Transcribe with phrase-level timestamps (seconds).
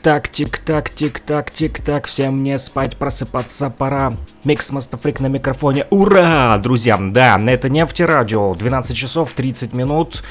[0.00, 4.16] Тик-так, тик-так, тик-так, тик-так, всем мне спать, просыпаться пора.
[4.44, 5.86] Микс Мастафрик на микрофоне.
[5.90, 6.96] Ура, друзья!
[6.98, 8.54] Да, это нефтерадио.
[8.54, 10.24] 12 часов 30 минут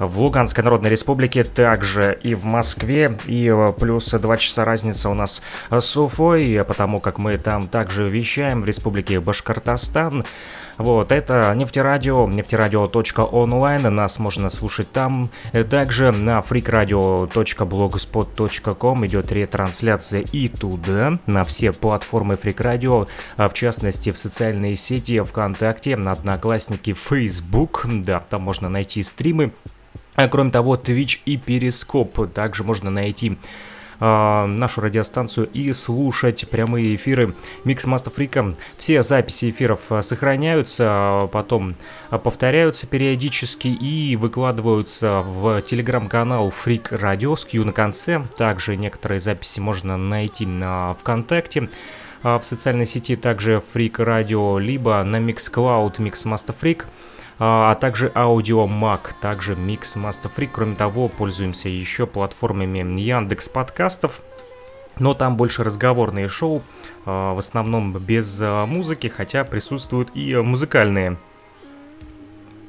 [0.00, 5.14] в Луганской Народной Республике, также и в Москве, и э, плюс 2 часа разница у
[5.14, 10.24] нас с Уфой, потому как мы там также вещаем в Республике Башкортостан.
[10.82, 15.30] Вот, это нефтерадио, нефтерадио.онлайн, нас можно слушать там.
[15.70, 23.06] Также на freakradio.blogspot.com идет ретрансляция и туда, на все платформы Freak
[23.36, 29.52] а в частности в социальные сети ВКонтакте, Одноклассники, Facebook, да, там можно найти стримы.
[30.16, 33.38] А кроме того, Twitch и Перископ также можно найти
[34.00, 38.54] э, нашу радиостанцию и слушать прямые эфиры Микс Маста Фрика.
[38.76, 41.76] Все записи эфиров а, сохраняются, а, потом
[42.10, 48.22] повторяются периодически и выкладываются в телеграм-канал Фрик Радио с Q на конце.
[48.36, 51.68] Также некоторые записи можно найти на ВКонтакте
[52.22, 56.84] в социальной сети также Freak Radio, либо на Mixcloud Mix Master Freak
[57.38, 60.48] а также Audio Mac, также Mix Master Free.
[60.52, 64.22] Кроме того, пользуемся еще платформами Яндекс подкастов,
[64.98, 66.62] но там больше разговорные шоу,
[67.04, 71.16] а, в основном без а, музыки, хотя присутствуют и музыкальные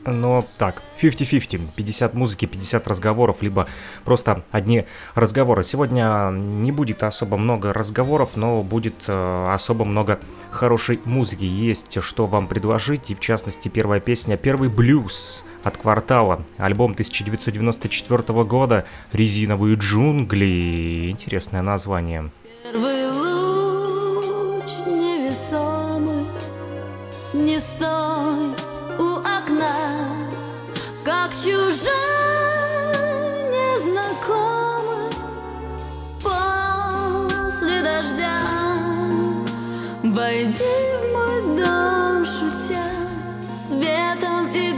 [0.05, 3.67] но так, 50-50, 50 музыки, 50 разговоров, либо
[4.05, 5.63] просто одни разговоры.
[5.63, 10.19] Сегодня не будет особо много разговоров, но будет э, особо много
[10.51, 11.43] хорошей музыки.
[11.43, 16.43] Есть что вам предложить, и в частности первая песня, первый блюз от квартала.
[16.57, 21.09] Альбом 1994 года «Резиновые джунгли».
[21.11, 22.31] Интересное название.
[22.63, 26.25] Первый луч невесомый,
[27.33, 28.12] не стой
[31.43, 31.91] чужой
[33.51, 35.11] незнакомый
[36.23, 38.39] после дождя.
[40.03, 40.63] Войди
[40.99, 42.87] в мой дом, шутя,
[43.67, 44.72] светом играя.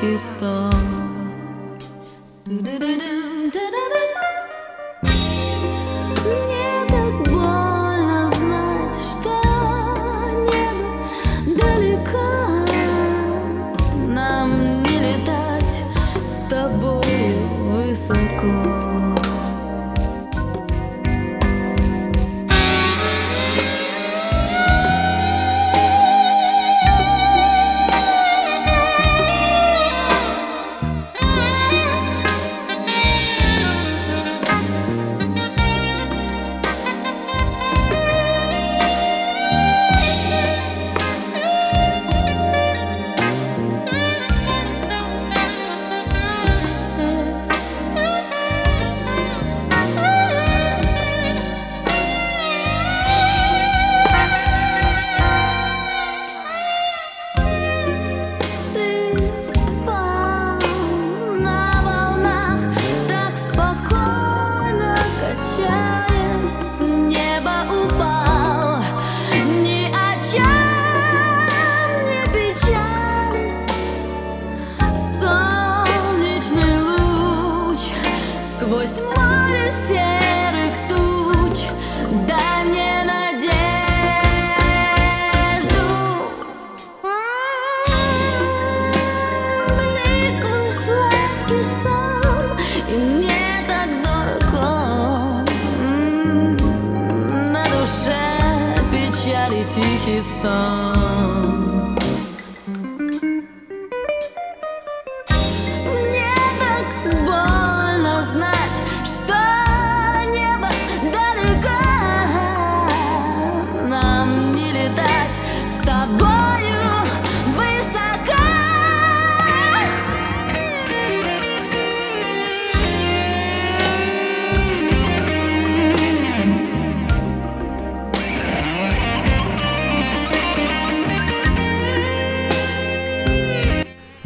[0.00, 0.72] Pakistan.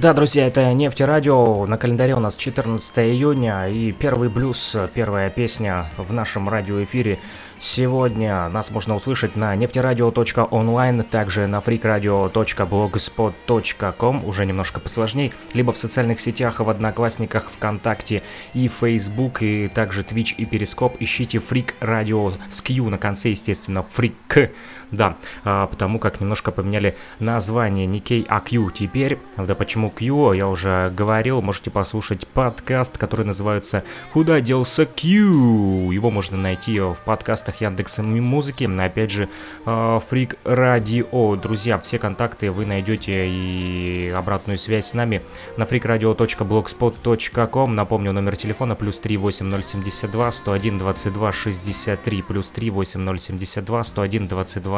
[0.05, 1.65] Да, друзья, это Нефти Радио.
[1.65, 7.19] На календаре у нас 14 июня и первый блюз, первая песня в нашем радиоэфире
[7.59, 16.21] Сегодня нас можно услышать на нефтерадио.онлайн, также на freakradio.blogspot.com, уже немножко посложнее, либо в социальных
[16.21, 18.23] сетях, в Одноклассниках, ВКонтакте
[18.53, 20.97] и Facebook, и также Twitch и Перископ.
[21.01, 24.51] Ищите Freak Radio с Q на конце, естественно, Freak
[24.91, 28.43] да, а, потому как немножко поменяли название не K, а
[28.75, 29.19] теперь.
[29.37, 35.93] Да почему Q, я уже говорил, можете послушать подкаст, который называется «Куда делся Q?».
[35.93, 39.29] Его можно найти в подкастах Яндекса Музыки, опять же,
[39.65, 41.37] Фрик Радио.
[41.37, 45.23] Друзья, все контакты вы найдете и обратную связь с нами
[45.57, 47.75] на freakradio.blogspot.com.
[47.75, 54.74] Напомню, номер телефона плюс 38072 101 22 63 плюс 38072 101 22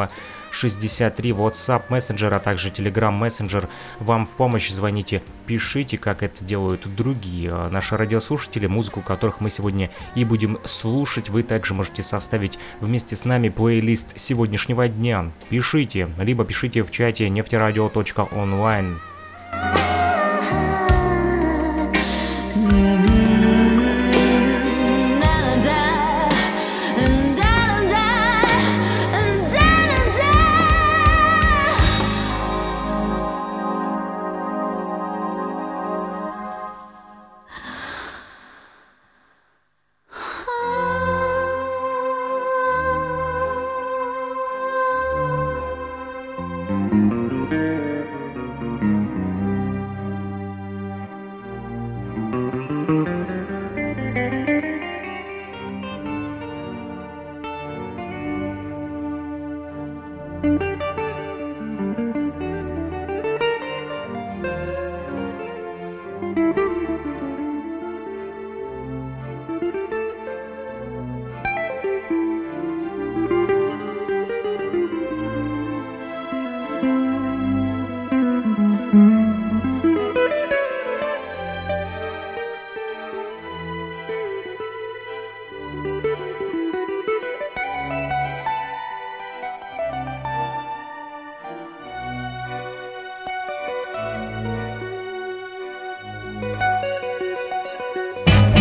[0.51, 3.67] 63 WhatsApp Messenger, а также Telegram Messenger.
[3.99, 9.49] Вам в помощь звоните, пишите, как это делают другие а, наши радиослушатели, музыку которых мы
[9.49, 11.29] сегодня и будем слушать.
[11.29, 15.31] Вы также можете составить вместе с нами плейлист сегодняшнего дня.
[15.49, 18.99] Пишите, либо пишите в чате нефтерадио.онлайн.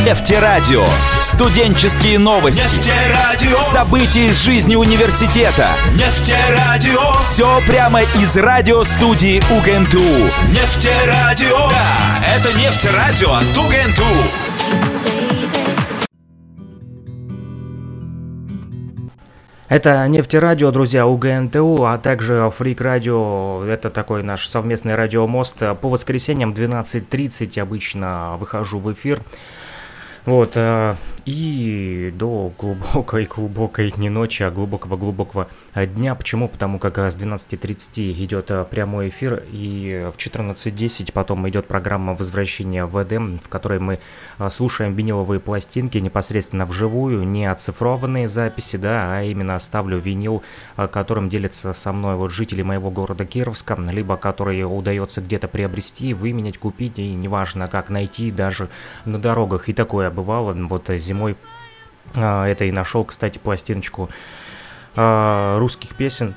[0.06, 0.86] Нефтерадио.
[1.20, 2.60] Студенческие новости.
[2.60, 3.58] Нефтерадио.
[3.58, 5.70] События из жизни университета.
[5.94, 7.20] Нефтерадио.
[7.22, 9.98] Все прямо из радиостудии УГНТУ.
[10.52, 11.56] Нефтерадио.
[11.70, 14.04] Да, это Нефтерадио от УГНТУ.
[19.68, 23.64] Это нефтерадио, друзья, УГНТУ, а также Фрик Радио.
[23.64, 25.58] Это такой наш совместный радиомост.
[25.80, 29.20] По воскресеньям 12.30 обычно выхожу в эфир.
[30.26, 30.96] Вот, э,
[31.26, 36.14] и до глубокой-глубокой не ночи, а глубокого-глубокого дня.
[36.14, 36.48] Почему?
[36.48, 42.86] Потому как с 12.30 идет э, прямой эфир, и в 14.10 потом идет программа возвращения
[42.86, 43.98] в Эдем, в которой мы
[44.38, 50.44] э, слушаем виниловые пластинки непосредственно вживую, не оцифрованные записи, да, а именно ставлю винил,
[50.76, 56.58] которым делятся со мной вот жители моего города Кировска, либо который удается где-то приобрести, выменять,
[56.58, 58.68] купить, и неважно как найти даже
[59.04, 59.68] на дорогах.
[59.68, 60.52] И такое бывало.
[60.52, 61.36] Вот зимой
[62.14, 64.08] а, и нашел, кстати, пластиночку
[64.94, 66.34] а, русских песен.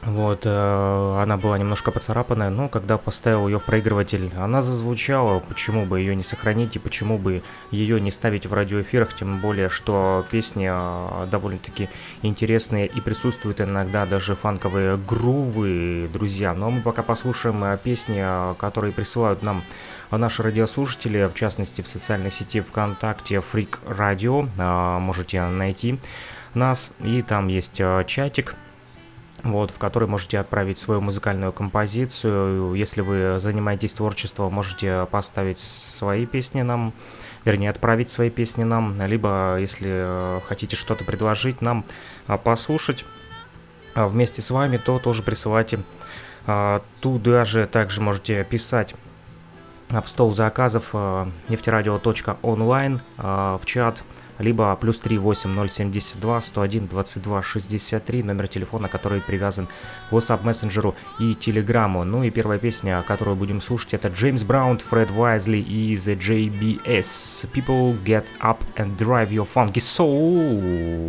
[0.00, 5.40] Вот, э, она была немножко поцарапанная, но когда поставил ее в проигрыватель, она зазвучала.
[5.40, 9.68] Почему бы ее не сохранить и почему бы ее не ставить в радиоэфирах, тем более,
[9.68, 11.88] что песни э, довольно-таки
[12.22, 16.54] интересные и присутствуют иногда даже фанковые грувы, друзья.
[16.54, 18.24] Но мы пока послушаем э, песни,
[18.56, 19.64] которые присылают нам
[20.10, 24.48] наши радиослушатели, в частности в социальной сети ВКонтакте Freak Radio,
[24.98, 25.98] можете найти
[26.54, 28.54] нас, и там есть чатик,
[29.42, 32.74] вот, в который можете отправить свою музыкальную композицию.
[32.74, 36.92] Если вы занимаетесь творчеством, можете поставить свои песни нам,
[37.44, 41.84] вернее, отправить свои песни нам, либо, если э, хотите что-то предложить нам
[42.26, 43.04] а, послушать
[43.94, 45.80] а, вместе с вами, то тоже присылайте
[46.46, 47.66] а, туда же.
[47.66, 48.94] Также можете писать
[49.90, 50.94] в стол заказов
[51.48, 54.04] нефтерадио.онлайн в чат
[54.38, 59.66] либо плюс 3 8072 101 22 63, номер телефона, который привязан
[60.10, 62.04] к WhatsApp мессенджеру и Телеграму.
[62.04, 67.50] Ну и первая песня, которую будем слушать, это Джеймс Браун, Фред Вайзли и The JBS.
[67.52, 71.08] People get up and drive your funky soul.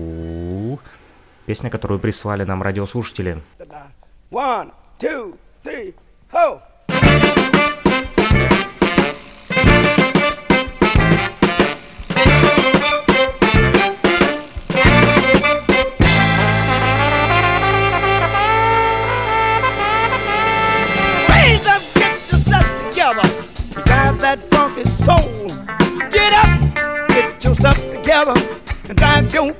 [1.45, 3.41] Песня, которую прислали нам радиослушатели.
[4.31, 5.93] One, two, three,
[6.31, 6.61] ho!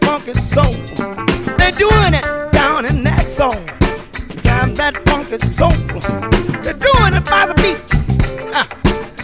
[0.01, 0.74] Funky soul.
[1.57, 3.55] They're doing it down in that soul.
[4.43, 5.71] Drive that funky soul.
[6.63, 7.91] They're doing it by the beach.
[8.53, 8.65] Uh,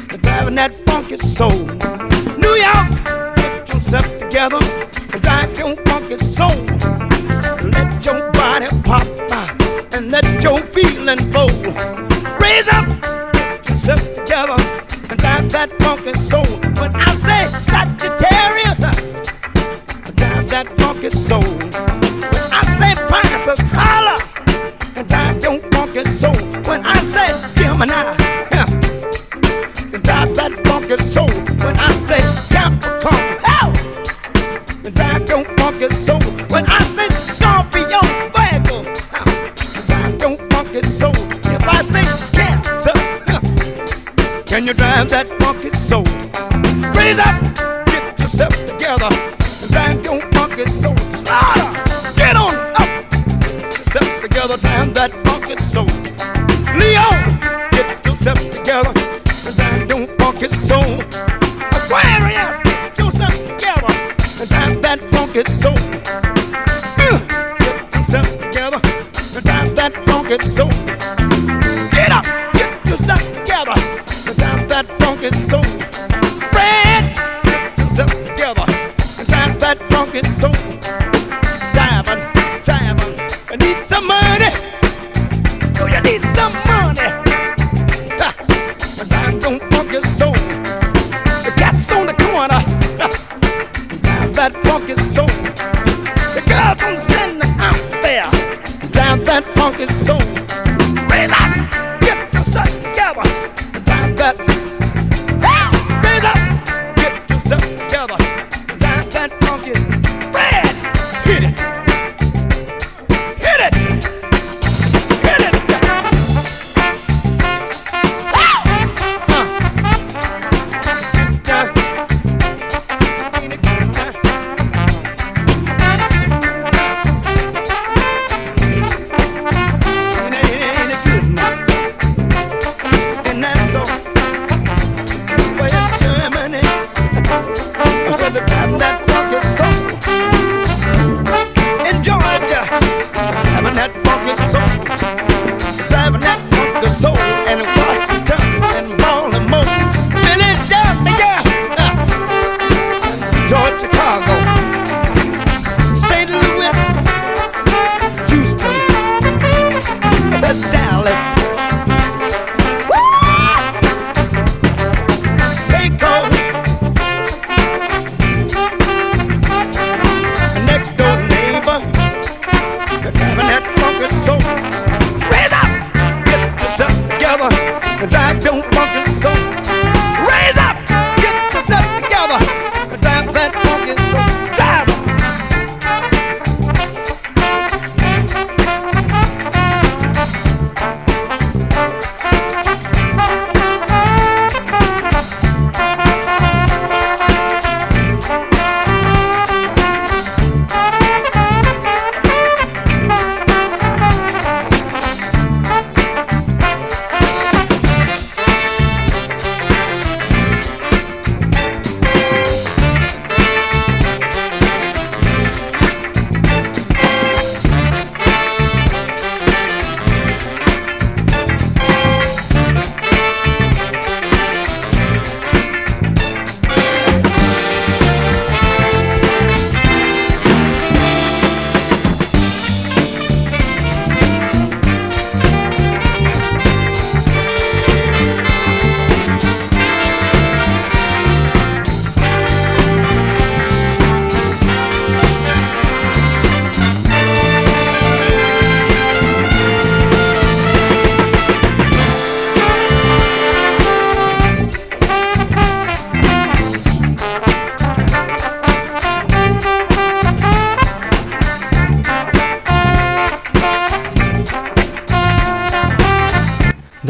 [0.08, 1.60] they're driving that funky soul.
[2.44, 2.88] New York,
[3.36, 4.60] get yourself together
[5.12, 6.56] and drive your funky soul.
[7.76, 9.54] Let your body pop uh,
[9.92, 11.50] and let your feeling flow.
[12.40, 12.88] Raise up,
[13.34, 14.58] get yourself together
[15.10, 16.25] and drive that funky soul.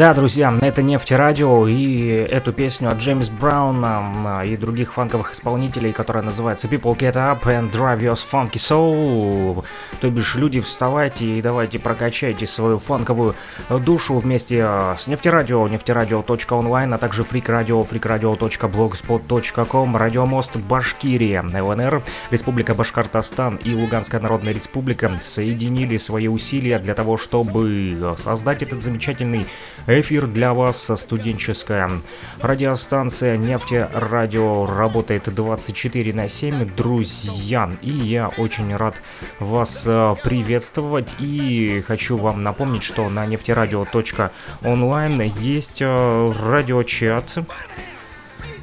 [0.06, 6.22] Да, друзья, это Нефтерадио, и эту песню от Джеймс Брауна и других фанковых исполнителей, которая
[6.22, 9.64] называется People Get Up and Drive Your Funky Soul.
[10.00, 13.34] То бишь, люди, вставайте и давайте прокачайте свою фанковую
[13.68, 14.64] душу вместе
[14.96, 24.52] с Нефтерадио, нефтерадио.онлайн, а также фрикрадио, freakradio.blogspot.com, радиомост Башкирия, ЛНР, Республика Башкортостан и Луганская Народная
[24.52, 29.48] Республика соединили свои усилия для того, чтобы создать этот замечательный
[29.88, 31.88] Эфир для вас студенческая
[32.40, 37.70] радиостанция Нефтерадио работает 24 на 7, друзья.
[37.82, 39.00] И я очень рад
[39.38, 47.38] вас э, приветствовать и хочу вам напомнить, что на нефтерадио.онлайн есть э, радиочат.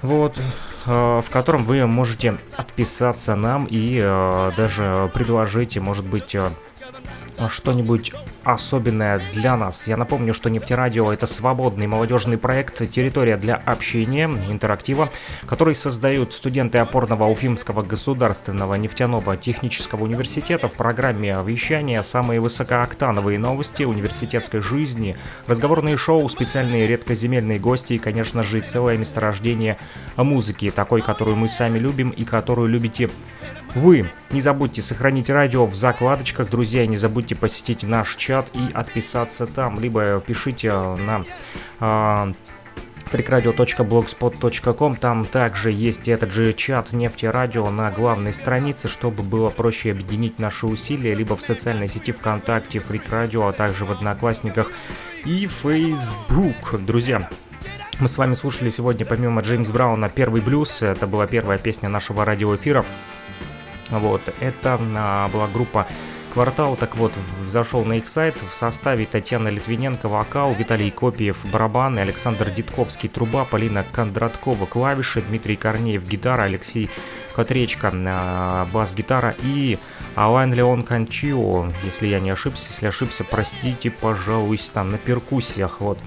[0.02, 3.98] Вот, э, в котором вы можете отписаться нам и
[4.58, 6.36] даже предложить, может быть,
[7.50, 8.14] что-нибудь
[8.44, 9.88] особенное для нас.
[9.88, 15.10] Я напомню, что Нефтерадио— это свободный молодежный проект, территория для общения, интерактива,
[15.46, 23.84] который создают студенты опорного Уфимского государственного нефтяного технического университета в программе вещания самые высокооктановые новости
[23.84, 29.78] университетской жизни, разговорные шоу, специальные редкоземельные гости и, конечно же, целое месторождение
[30.18, 33.10] музыки, такой, которую мы сами любим и которую любите
[33.76, 34.10] вы.
[34.32, 39.80] Не забудьте сохранить радио в закладочках, друзья, не забудьте посетить наш чат и отписаться там,
[39.80, 41.24] либо пишите на э,
[41.80, 42.34] а,
[43.12, 49.92] freakradio.blogspot.com Там также есть этот же чат Нефти Радио на главной странице, чтобы было проще
[49.92, 54.72] объединить наши усилия, либо в социальной сети ВКонтакте, Freak Radio, а также в Одноклассниках
[55.26, 56.80] и Facebook.
[56.80, 57.30] Друзья,
[58.00, 62.26] мы с вами слушали сегодня помимо Джеймс Брауна первый блюз, это была первая песня нашего
[62.26, 62.84] радиоэфира.
[63.90, 65.88] Вот, это а, была группа
[66.34, 67.14] Квартал, так вот,
[67.48, 68.36] зашел на их сайт.
[68.42, 75.58] В составе Татьяна Литвиненко вокал, Виталий Копиев барабаны, Александр Дитковский труба, Полина Кондраткова клавиши, Дмитрий
[75.58, 76.90] Корнеев гитара, Алексей
[77.36, 79.78] Котречко а, бас-гитара и
[80.16, 86.00] Алан Леон Кончио, если я не ошибся, если ошибся, простите, пожалуйста, на перкуссиях, вот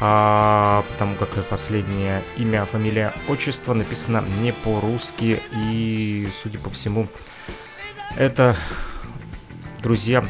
[0.00, 7.06] а, потому как последнее имя, фамилия, отчество написано не по-русски, и, судя по всему,
[8.16, 8.56] это,
[9.82, 10.24] друзья,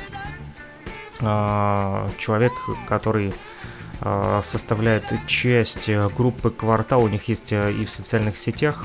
[1.21, 2.53] а, человек,
[2.89, 3.33] который
[4.01, 8.85] а, составляет часть группы «Квартал», у них есть и в социальных сетях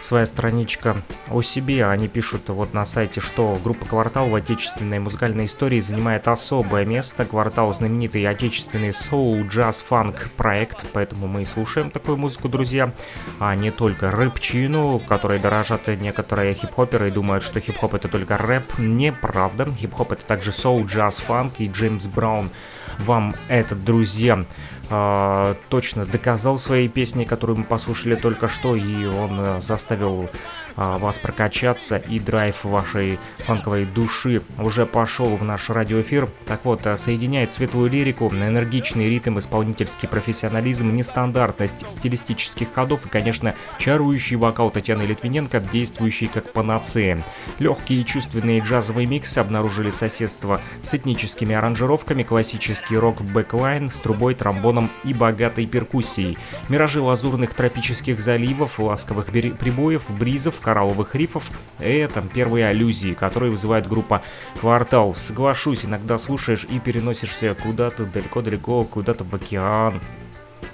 [0.00, 1.86] своя страничка о себе.
[1.86, 7.24] Они пишут вот на сайте, что группа «Квартал» в отечественной музыкальной истории занимает особое место.
[7.24, 12.92] «Квартал»— знаменитый отечественный соул, джаз, фанк проект, поэтому мы и слушаем такую музыку, друзья,
[13.38, 18.78] а не только рэпчину, которой дорожат некоторые хип-хоперы и думают, что хип-хоп— это только рэп.
[18.78, 19.66] Неправда.
[19.66, 22.50] Хип-хоп— это также соул, джаз, фанк и Джеймс Браун.
[22.98, 24.44] Вам это, друзья,
[24.92, 30.28] э, точно доказал своей песней, которую мы послушали только что, и он э, заставил
[30.76, 36.28] а, вас прокачаться и драйв вашей фанковой души уже пошел в наш радиоэфир.
[36.46, 43.54] Так вот, а, соединяет светлую лирику, энергичный ритм, исполнительский профессионализм, нестандартность стилистических ходов и, конечно,
[43.78, 47.22] чарующий вокал Татьяны Литвиненко, действующий как панацея.
[47.58, 54.90] Легкие и чувственные джазовые миксы обнаружили соседство с этническими аранжировками, классический рок-бэклайн с трубой, тромбоном
[55.04, 56.38] и богатой перкуссией.
[56.68, 61.50] Миражи лазурных тропических заливов, ласковых прибоев, бризов, коралловых рифов.
[61.78, 64.22] Это первые аллюзии, которые вызывает группа
[64.60, 65.14] «Квартал».
[65.14, 70.00] Соглашусь, иногда слушаешь и переносишься куда-то далеко-далеко, куда-то в океан.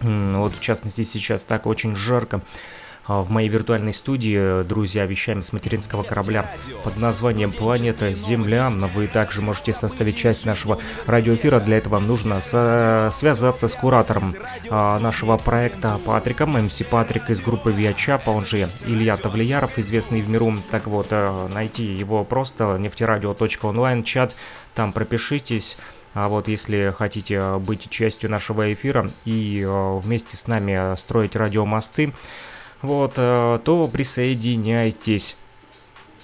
[0.01, 2.41] Вот, в частности, сейчас так очень жарко.
[3.09, 8.71] А, в моей виртуальной студии, друзья, вещаем с материнского корабля под названием «Планета Земля».
[8.95, 11.59] Вы также можете составить часть нашего радиоэфира.
[11.61, 14.35] Для этого нужно связаться с куратором
[14.69, 20.29] а, нашего проекта Патриком, МС Патрик из группы Виачапа, он же Илья Тавлияров, известный в
[20.29, 20.55] миру.
[20.71, 24.35] Так вот, э, найти его просто нефтерадио.онлайн, чат,
[24.75, 25.79] там пропишитесь.
[26.15, 32.13] А вот если хотите быть частью нашего эфира и э, вместе с нами строить радиомосты,
[32.83, 35.37] вот, э, то присоединяйтесь.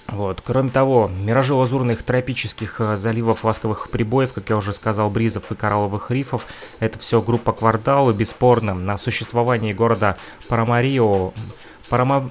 [0.07, 0.41] Вот.
[0.45, 5.55] Кроме того, миражи лазурных тропических э, заливов ласковых прибоев, как я уже сказал, бризов и
[5.55, 6.45] коралловых рифов,
[6.79, 11.33] это все группа Кварталы, бесспорно, на существование города Парамарио,
[11.89, 12.29] Парама...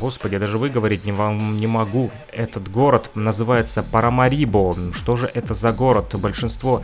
[0.00, 2.10] Господи, я даже выговорить не, вам не могу.
[2.30, 4.76] Этот город называется Парамарибо.
[4.92, 6.14] Что же это за город?
[6.14, 6.82] Большинство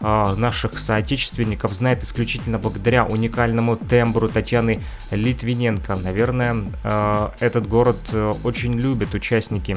[0.00, 5.96] наших соотечественников знает исключительно благодаря уникальному тембру Татьяны Литвиненко.
[5.96, 9.76] Наверное, а, этот город э, очень любят участники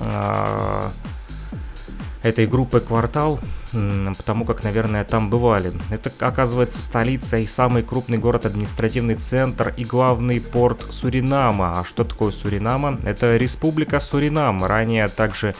[0.00, 0.90] а,
[2.22, 3.40] этой группы «Квартал».
[4.16, 5.72] потому как, наверное, там бывали.
[5.90, 11.80] Это, оказывается, столица и самый крупный город, административный центр и главный порт Суринама.
[11.80, 12.98] А что такое Суринама?
[13.04, 15.54] Это республика Суринам, ранее также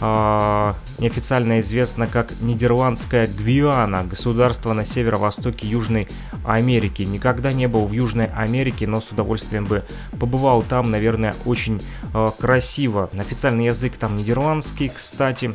[0.00, 6.08] э, неофициально известно как Нидерландская Гвиана, государство на северо-востоке Южной
[6.44, 7.02] Америки.
[7.02, 9.84] Никогда не был в Южной Америке, но с удовольствием бы
[10.18, 11.82] побывал там, наверное, очень
[12.14, 13.10] э, красиво.
[13.18, 15.54] Официальный язык там нидерландский, кстати.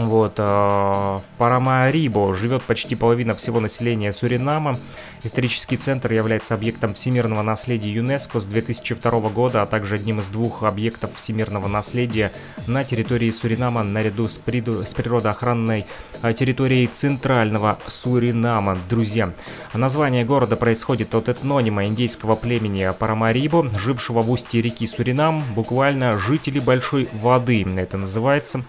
[0.00, 4.76] Вот, э, в Парамарибо живет почти половина всего населения Суринама.
[5.22, 10.62] Исторический центр является объектом всемирного наследия ЮНЕСКО с 2002 года, а также одним из двух
[10.62, 12.32] объектов всемирного наследия
[12.66, 15.84] на территории Суринама наряду с, приду, с природоохранной
[16.22, 18.78] э, территорией центрального Суринама.
[18.88, 19.34] Друзья,
[19.74, 26.58] название города происходит от этнонима индейского племени Парамарибо, жившего в устье реки Суринам, буквально жители
[26.58, 28.64] большой воды это называется.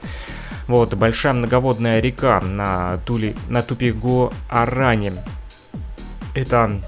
[0.71, 5.11] Вот, большая многоводная река на, Тули, на Тупиго-Аране.
[6.33, 6.81] Это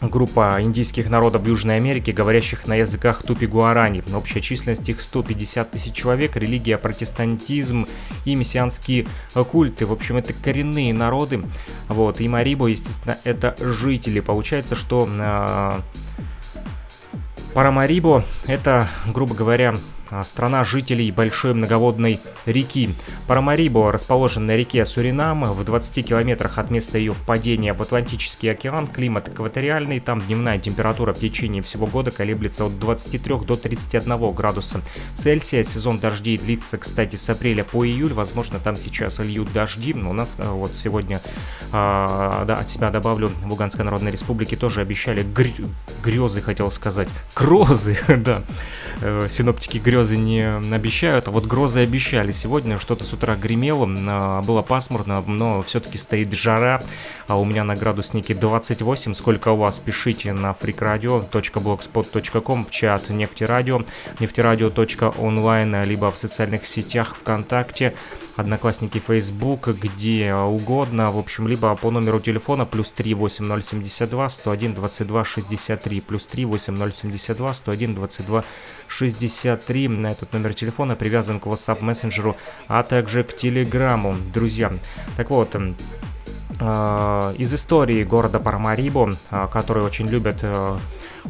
[0.00, 4.04] группа индийских народов Южной Америки, говорящих на языках тупи-гуарани.
[4.14, 7.88] Общая численность их 150 тысяч человек, религия протестантизм
[8.26, 9.86] и мессианские культы.
[9.86, 11.42] В общем, это коренные народы.
[11.88, 14.20] Вот, и Марибо, естественно, это жители.
[14.20, 15.80] Получается, что э,
[17.54, 22.90] Парамарибо это, грубо говоря, а, страна жителей большой многоводной реки.
[23.26, 28.86] Парамарибо расположен на реке Суринам в 20 километрах от места ее впадения в Атлантический океан.
[28.86, 34.80] Климат экваториальный, там дневная температура в течение всего года колеблется от 23 до 31 градуса
[35.16, 35.62] Цельсия.
[35.62, 38.12] Сезон дождей длится, кстати, с апреля по июль.
[38.12, 39.94] Возможно, там сейчас льют дожди.
[39.94, 41.20] Но у нас а, вот сегодня,
[41.72, 45.48] а, да, от себя добавлю, в Луганской Народной Республике тоже обещали гр...
[46.02, 48.42] грезы, хотел сказать, грозы, да,
[49.00, 52.32] э, синоптики грезы грезы не обещают, а вот грозы обещали.
[52.32, 56.82] Сегодня что-то с утра гремело, а, было пасмурно, но все-таки стоит жара,
[57.26, 59.12] а у меня на градуснике 28.
[59.14, 59.78] Сколько у вас?
[59.78, 63.82] Пишите на freakradio.blogspot.com в чат нефтерадио,
[64.20, 67.92] нефтерадио.онлайн, либо в социальных сетях ВКонтакте.
[68.36, 75.24] Одноклассники Facebook, где угодно, в общем, либо по номеру телефона плюс 3 8072 101 22
[75.24, 78.44] 63, плюс 3 8072 101 22
[78.88, 79.88] 63.
[79.88, 82.36] На этот номер телефона привязан к WhatsApp мессенджеру,
[82.68, 84.16] а также к Телеграму.
[84.32, 84.72] Друзья,
[85.16, 85.56] так вот,
[86.60, 90.78] э, из истории города Парамарибо, э, который очень любят э,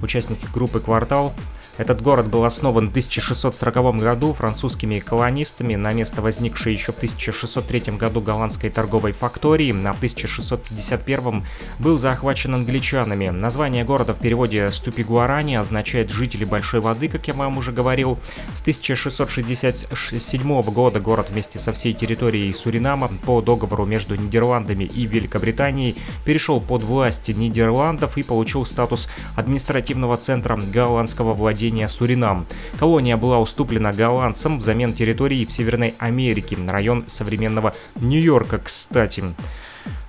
[0.02, 1.34] участники группы «Квартал»,
[1.80, 7.96] этот город был основан в 1640 году французскими колонистами на место возникшей еще в 1603
[7.96, 11.46] году голландской торговой фактории, а в 1651
[11.78, 13.30] был захвачен англичанами.
[13.30, 18.18] Название города в переводе «Ступи-Гуарани» означает «жители большой воды», как я вам уже говорил.
[18.54, 25.96] С 1667 года город вместе со всей территорией Суринама по договору между Нидерландами и Великобританией
[26.26, 32.46] перешел под власть Нидерландов и получил статус административного центра голландского владения владения Суринам.
[32.78, 39.22] Колония была уступлена голландцам взамен территории в Северной Америке, район современного Нью-Йорка, кстати.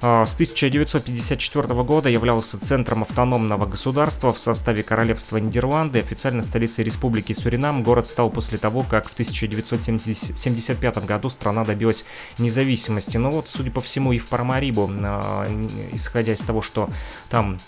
[0.01, 5.99] А, с 1954 года являлся центром автономного государства в составе Королевства Нидерланды.
[5.99, 12.05] Официально столицей Республики Суринам город стал после того, как в 1975 году страна добилась
[12.39, 13.17] независимости.
[13.17, 15.47] Но вот, судя по всему, и в Парамарибу, а,
[15.93, 16.89] исходя из того, что
[17.29, 17.59] там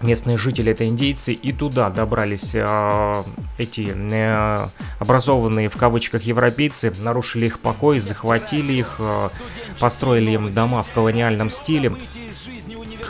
[0.00, 3.22] местные жители это индейцы, и туда добрались э,
[3.58, 9.28] эти э, образованные в кавычках европейцы, нарушили их покой, захватили их, э,
[9.80, 11.94] построили им дома в колониальном стиле.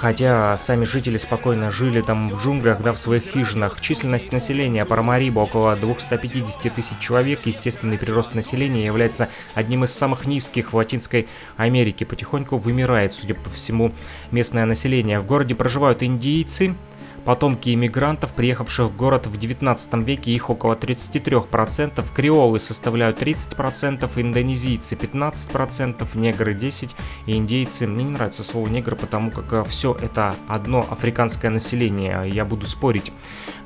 [0.07, 3.81] Хотя сами жители спокойно жили там в джунглях, да, в своих хижинах.
[3.81, 7.41] Численность населения Парамариба около 250 тысяч человек.
[7.45, 12.07] Естественный прирост населения является одним из самых низких в Латинской Америке.
[12.07, 13.91] Потихоньку вымирает, судя по всему,
[14.31, 15.19] местное население.
[15.19, 16.77] В городе проживают индийцы,
[17.27, 24.95] Потомки иммигрантов, приехавших в город в 19 веке, их около 33%, креолы составляют 30%, индонезийцы
[24.95, 26.95] 15%, негры 10%
[27.27, 27.89] и индейцы.
[27.89, 32.31] Мне не нравится слово негр, потому как э, все это одно африканское население.
[32.31, 33.13] Я буду спорить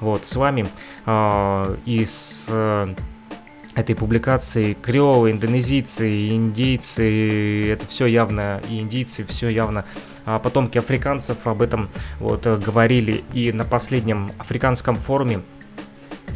[0.00, 0.66] вот с вами
[1.04, 2.06] э, и.
[2.48, 2.94] Э,
[3.76, 9.84] этой публикации креолы, индонезийцы, индейцы, это все явно, и индийцы, все явно
[10.38, 15.40] потомки африканцев об этом вот э, говорили и на последнем африканском форуме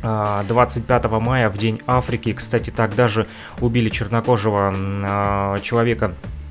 [0.02, 2.32] 25 а, мая, в День Африки.
[2.32, 3.26] Кстати, тогда же
[3.60, 6.43] убили чернокожего а, человека а,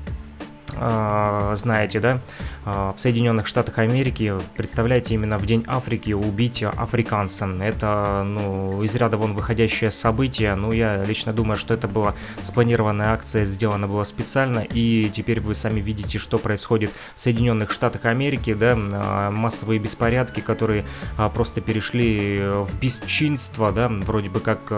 [0.76, 2.20] знаете, да,
[2.64, 7.46] а, в Соединенных Штатах Америки, представляете, именно в День Африки убить африканца.
[7.60, 10.54] Это, ну, из ряда вон выходящее событие.
[10.54, 15.54] Ну, я лично думаю, что это была спланированная акция, сделана была специально, и теперь вы
[15.54, 20.86] сами видите, что происходит в Соединенных Штатах Америки, да, а, массовые беспорядки, которые
[21.34, 24.72] просто перешли в бесчинство, да, вроде бы как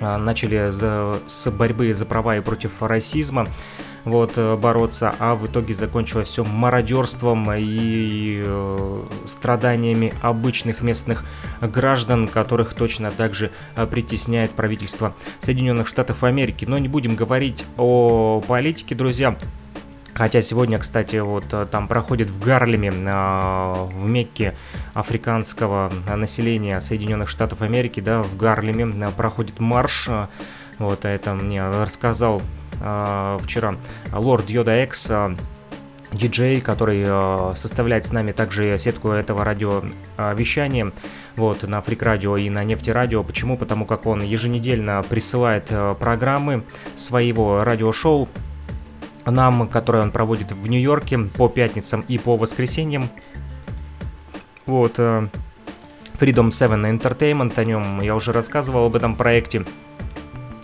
[0.00, 3.46] начали за, с борьбы за права и против расизма,
[4.06, 11.24] вот, э, бороться, а в итоге закончилось все мародерством и э, страданиями обычных местных
[11.60, 16.64] граждан, которых точно также э, притесняет правительство Соединенных Штатов Америки.
[16.64, 19.36] Но не будем говорить о политике, друзья.
[20.14, 24.56] Хотя сегодня, кстати, вот там проходит в Гарлеме, в Мекке
[24.94, 30.08] африканского населения Соединенных Штатов Америки, да, в Гарлеме проходит марш.
[30.78, 33.76] Вот это мне рассказал э, вчера
[34.12, 35.36] Лорд Йода Экс, э,
[36.12, 40.92] диджей, который э, составляет с нами также сетку этого радиовещания
[41.36, 43.22] вот, на Фрик Радио и на Нефти Радио.
[43.22, 43.56] Почему?
[43.56, 48.28] Потому как он еженедельно присылает э, программы своего радиошоу
[49.24, 53.08] нам, которые он проводит в Нью-Йорке по пятницам и по воскресеньям.
[54.66, 55.28] Вот, э,
[56.18, 59.64] Freedom 7 Entertainment, о нем я уже рассказывал об этом проекте.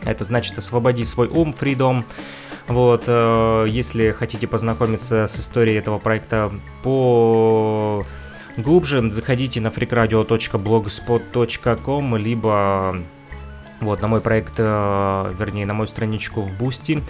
[0.04, 2.04] Это значит «Освободи свой ум», Freedom.
[2.68, 8.04] Вот, э, если хотите познакомиться с историей этого проекта по
[8.56, 12.96] глубже, заходите на freakradio.blogspot.com, либо
[13.80, 17.02] вот на мой проект, э, вернее, на мою страничку в Boosty.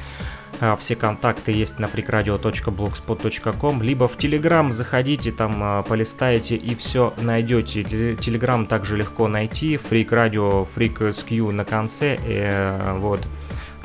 [0.65, 7.13] А, все контакты есть на freakradio.blogspot.com, либо в Telegram заходите, там а, полистаете и все
[7.21, 7.83] найдете.
[7.83, 13.27] Telegram также легко найти, Freak Radio, Freak SQ на конце, э, вот.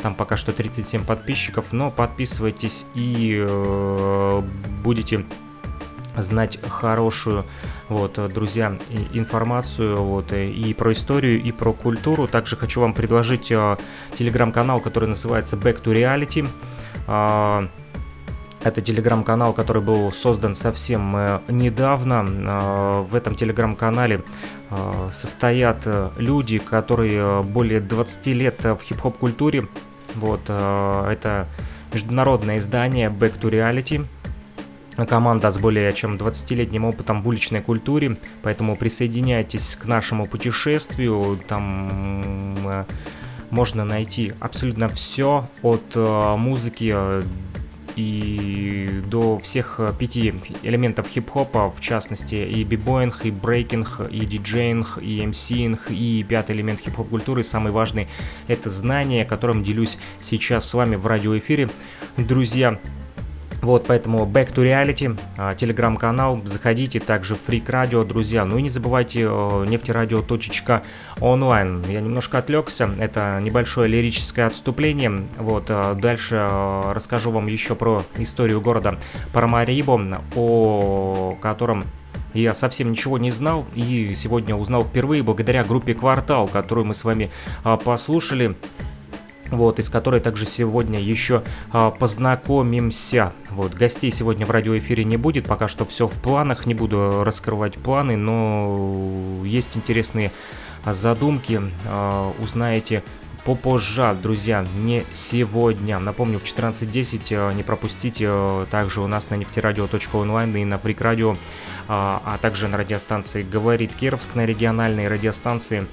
[0.03, 4.41] Там пока что 37 подписчиков, но подписывайтесь и э,
[4.83, 5.25] будете
[6.17, 7.45] знать хорошую,
[7.89, 8.77] вот, друзья,
[9.13, 12.27] информацию вот, и про историю, и про культуру.
[12.27, 13.77] Также хочу вам предложить э,
[14.17, 16.47] телеграм-канал, который называется Back to Reality.
[17.07, 17.67] Э,
[18.63, 22.25] это телеграм-канал, который был создан совсем э, недавно.
[22.27, 24.23] Э, в этом телеграм-канале
[24.69, 29.67] э, состоят э, люди, которые более 20 лет в хип-хоп культуре.
[30.15, 31.47] Вот, э, это
[31.93, 34.05] международное издание Back to Reality–
[35.05, 42.55] команда с более чем 20-летним опытом в уличной культуре, поэтому присоединяйтесь к нашему путешествию, там
[42.65, 42.85] э,
[43.51, 47.23] можно найти абсолютно все от э, музыки э,
[47.95, 55.25] и до всех пяти элементов хип-хопа, в частности и b-boying, и брейкинг, и DJing, и
[55.25, 58.07] MCing, и пятый элемент хип-хоп культуры, самый важный,
[58.47, 61.69] это знание, которым делюсь сейчас с вами в радиоэфире.
[62.17, 62.79] Друзья,
[63.61, 68.45] вот, поэтому Back to Reality, а, телеграм-канал, заходите, также Freak Radio, друзья.
[68.45, 71.83] Ну и не забывайте нефтерадио.онлайн.
[71.89, 75.23] Я немножко отвлекся, это небольшое лирическое отступление.
[75.37, 78.99] Вот, а, дальше а, расскажу вам еще про историю города
[79.33, 81.83] Парамарибо, о котором
[82.33, 87.03] я совсем ничего не знал и сегодня узнал впервые благодаря группе «Квартал», которую мы с
[87.03, 87.31] вами
[87.83, 88.55] послушали
[89.51, 93.33] вот, из которой также сегодня еще а, познакомимся.
[93.49, 97.75] Вот, гостей сегодня в радиоэфире не будет, пока что все в планах, не буду раскрывать
[97.75, 100.31] планы, но есть интересные
[100.85, 103.03] задумки, а, узнаете
[103.47, 105.99] попозже, друзья, не сегодня.
[105.99, 110.99] Напомню, в 14.10 а, не пропустите а, также у нас на нефтерадио.онлайн и на Фрик
[110.99, 111.37] Радио,
[111.87, 115.87] а, а также на радиостанции «Говорит Кировск», на региональной радиостанции,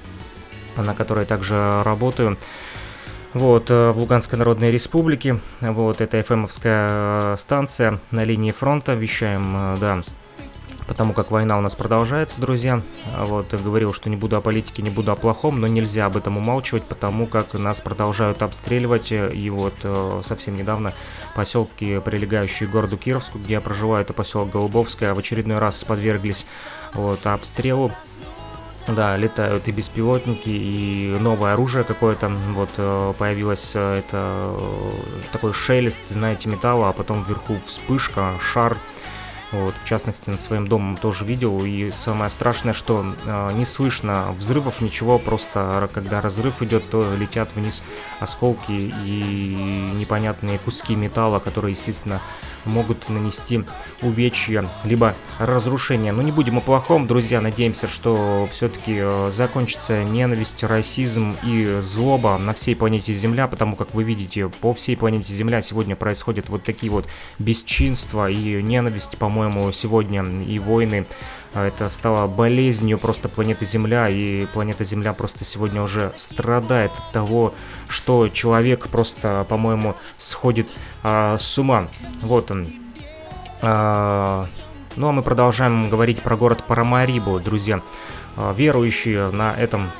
[0.75, 2.37] на которой также работаю
[3.35, 5.39] вот, э, в Луганской Народной Республике.
[5.59, 8.93] Вот, это FM-овская э, станция на линии фронта.
[8.93, 10.01] Вещаем, э, да,
[10.87, 12.81] потому как война у нас продолжается, друзья.
[13.17, 16.37] Вот, говорил, что не буду о политике, не буду о плохом, но нельзя об этом
[16.37, 19.11] умалчивать, потому как нас продолжают обстреливать.
[19.11, 19.73] И вот
[20.25, 20.93] совсем недавно
[21.35, 26.45] поселки, прилегающие к городу Кировску, где я проживаю, это поселок Голубовское, в очередной раз подверглись
[26.93, 27.91] вот, обстрелу.
[28.87, 32.29] Да, летают и беспилотники, и новое оружие какое-то.
[32.53, 34.91] Вот э, появилось э, это э,
[35.31, 38.77] такой шелест, знаете, металла, а потом вверху вспышка, шар.
[39.55, 41.63] Вот, в частности, над своим домом тоже видел.
[41.63, 47.55] И самое страшное, что э, не слышно взрывов, ничего, просто когда разрыв идет, то летят
[47.55, 47.81] вниз
[48.19, 52.21] осколки и непонятные куски металла, которые, естественно,
[52.65, 53.63] могут нанести
[54.01, 56.11] увечья, либо разрушение.
[56.11, 62.37] Но не будем о плохом, друзья, надеемся, что все-таки э, закончится ненависть, расизм и злоба
[62.37, 66.63] на всей планете Земля, потому как вы видите, по всей планете Земля сегодня происходят вот
[66.63, 67.07] такие вот
[67.39, 71.05] бесчинства и ненависть, по-моему, сегодня и войны
[71.55, 77.11] а это стало болезнью просто планеты Земля, и планета Земля просто сегодня уже страдает от
[77.13, 77.53] того,
[77.87, 81.87] что человек просто, по-моему, сходит а, с ума.
[82.21, 82.67] Вот он.
[83.61, 84.47] А,
[84.97, 87.79] ну а мы продолжаем говорить про город Парамарибу, друзья.
[88.35, 89.91] А, верующие на этом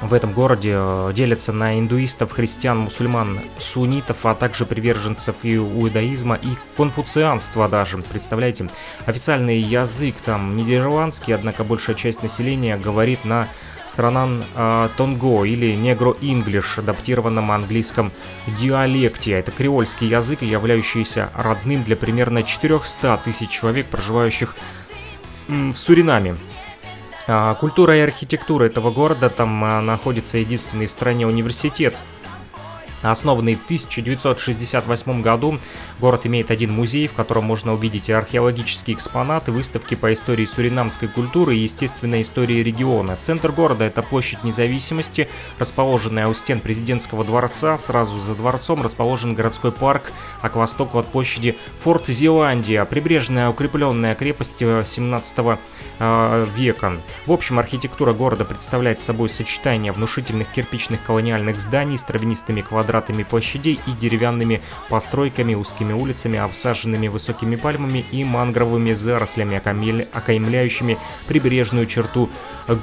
[0.00, 6.36] в этом городе э, делятся на индуистов, христиан, мусульман, суннитов, а также приверженцев и иудаизма,
[6.36, 7.98] и конфуцианства даже.
[7.98, 8.68] Представляете,
[9.06, 13.48] официальный язык там нидерландский, однако большая часть населения говорит на
[13.88, 18.12] странан э, Тонго или негро-инглиш, адаптированном английском
[18.46, 19.32] диалекте.
[19.32, 24.54] Это креольский язык, являющийся родным для примерно 400 тысяч человек, проживающих
[25.48, 26.36] в Суринаме.
[27.30, 31.94] А, культура и архитектура этого города, там а, находится единственный в стране университет
[33.02, 35.58] Основанный в 1968 году,
[36.00, 41.54] город имеет один музей, в котором можно увидеть археологические экспонаты, выставки по истории суринамской культуры
[41.54, 43.16] и естественной истории региона.
[43.20, 47.78] Центр города– это площадь независимости, расположенная у стен президентского дворца.
[47.78, 54.16] Сразу за дворцом расположен городской парк, а к востоку от площади Форт Зеландия, прибрежная укрепленная
[54.16, 55.38] крепость 17
[56.00, 56.92] э, века.
[57.26, 63.22] В общем, архитектура города представляет собой сочетание внушительных кирпичных колониальных зданий с травянистыми квадратами квадратами
[63.22, 69.60] площадей и деревянными постройками, узкими улицами, обсаженными высокими пальмами и мангровыми зарослями,
[70.12, 70.96] окаймляющими
[71.26, 72.30] прибрежную черту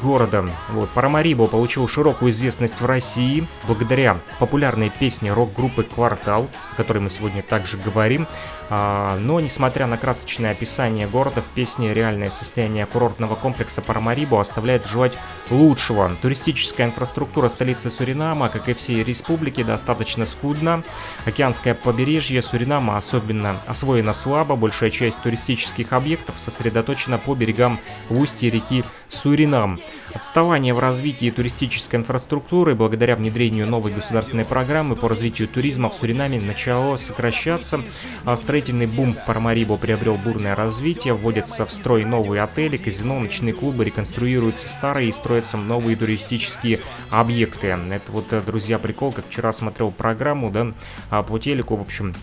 [0.03, 0.45] города.
[0.69, 7.09] Вот, Парамарибо получил широкую известность в России благодаря популярной песне рок-группы «Квартал», о которой мы
[7.09, 8.27] сегодня также говорим.
[8.69, 14.88] А, но, несмотря на красочное описание города, в песне реальное состояние курортного комплекса Парамарибо оставляет
[14.88, 15.17] желать
[15.49, 16.12] лучшего.
[16.21, 20.84] Туристическая инфраструктура столицы Суринама, как и всей республики, достаточно скудна.
[21.25, 28.49] Океанское побережье Суринама особенно освоено слабо, большая часть туристических объектов сосредоточена по берегам в устье
[28.49, 29.80] реки Суринам.
[30.15, 36.39] Отставание в развитии туристической инфраструктуры благодаря внедрению новой государственной программы по развитию туризма в Суринаме
[36.39, 37.82] начало сокращаться.
[38.23, 43.54] А строительный бум в Парамарибо приобрел бурное развитие, вводятся в строй новые отели, казино, ночные
[43.54, 46.80] клубы, реконструируются старые и строятся новые туристические
[47.12, 47.67] объекты.
[47.67, 50.71] Это вот, э, друзья, прикол, как вчера смотрел программу, да,
[51.10, 52.15] а, по телеку, в общем,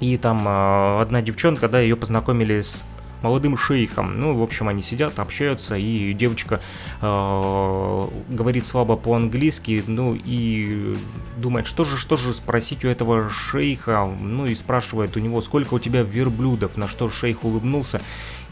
[0.00, 2.84] и там э, одна девчонка, да, ее познакомили с
[3.22, 4.18] молодым шейхом.
[4.18, 6.60] Ну, в общем, они сидят, общаются, и девочка
[7.00, 10.96] э, говорит слабо по-английски, ну, и
[11.36, 15.74] думает, что же, что же спросить у этого шейха, ну, и спрашивает у него, сколько
[15.74, 18.00] у тебя верблюдов, на что шейх улыбнулся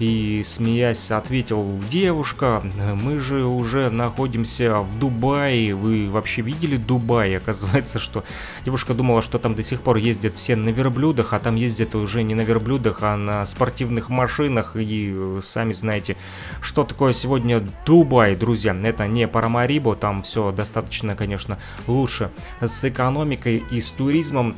[0.01, 2.63] и, смеясь, ответил, девушка,
[2.95, 7.37] мы же уже находимся в Дубае, вы вообще видели Дубай?
[7.37, 8.25] Оказывается, что
[8.65, 12.23] девушка думала, что там до сих пор ездят все на верблюдах, а там ездят уже
[12.23, 16.17] не на верблюдах, а на спортивных машинах, и сами знаете,
[16.63, 22.31] что такое сегодня Дубай, друзья, это не Парамарибо, там все достаточно, конечно, лучше
[22.63, 24.55] с экономикой и с туризмом,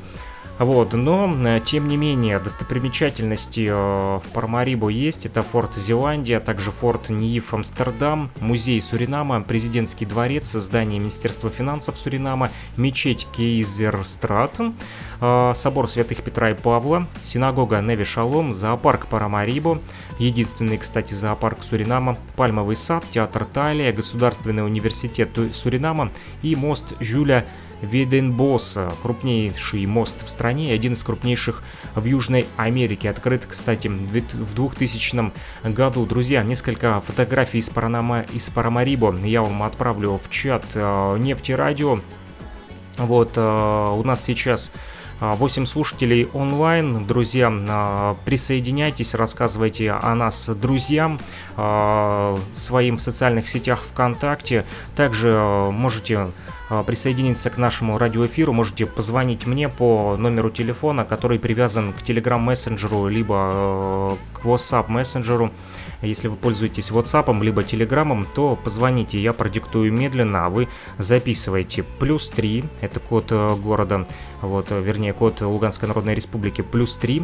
[0.64, 5.25] вот, но, э, тем не менее, достопримечательности э, в Пармарибо есть.
[5.25, 12.51] Это форт Зеландия, также форт Нииф Амстердам, музей Суринама, президентский дворец, здание Министерства финансов Суринама,
[12.77, 14.61] мечеть Кейзерстрат,
[15.20, 19.81] э, собор святых Петра и Павла, синагога Неви Шалом, зоопарк Парамарибо,
[20.18, 26.11] единственный, кстати, зоопарк Суринама, пальмовый сад, театр Талия, Государственный университет Суринама
[26.42, 27.46] и мост Жюля
[27.83, 31.62] Виденбосс, крупнейший мост в стране и один из крупнейших
[31.95, 33.11] в Южной Америке.
[33.11, 35.33] Открыт, кстати, в 2000
[35.64, 36.07] году.
[36.07, 42.01] Друзья, несколько фотографий из, Паранама, из Парамарибо я вам отправлю в чат э, Нефти Радио.
[42.99, 44.71] Вот, э, у нас сейчас
[45.21, 47.05] 8 слушателей онлайн.
[47.05, 51.18] Друзья, э, присоединяйтесь, рассказывайте о нас друзьям
[51.55, 54.64] своим в социальных сетях ВКонтакте.
[54.97, 56.33] Также можете
[56.87, 63.08] присоединиться к нашему радиоэфиру, можете позвонить мне по номеру телефона, который привязан к Telegram мессенджеру,
[63.08, 65.50] либо э, к WhatsApp мессенджеру.
[66.00, 71.82] Если вы пользуетесь WhatsApp либо Telegram, то позвоните, я продиктую медленно, а вы записывайте.
[71.82, 74.06] Плюс 3, это код э, города,
[74.40, 77.22] вот, э, вернее, код Луганской Народной Республики, плюс 3,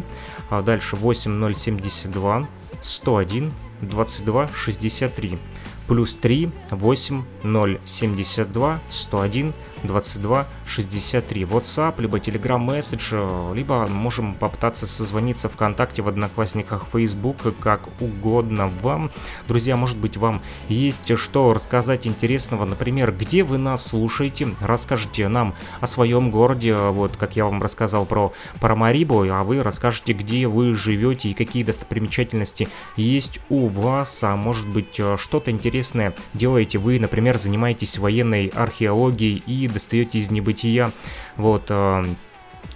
[0.49, 2.47] а дальше 8072
[2.81, 5.39] 101 22 63
[5.89, 9.53] плюс 3 8 0 72 101
[9.83, 11.43] 22 63.
[11.43, 19.11] WhatsApp, либо Telegram Message, либо можем попытаться созвониться ВКонтакте, в Одноклассниках, Facebook, как угодно вам.
[19.47, 25.55] Друзья, может быть, вам есть что рассказать интересного, например, где вы нас слушаете, расскажите нам
[25.81, 30.75] о своем городе, вот как я вам рассказал про Парамарибу, а вы расскажете, где вы
[30.75, 37.37] живете и какие достопримечательности есть у вас, а может быть, что-то интересное делаете вы, например,
[37.37, 40.91] занимаетесь военной археологией и достаете из небытия.
[41.37, 42.05] Вот, э,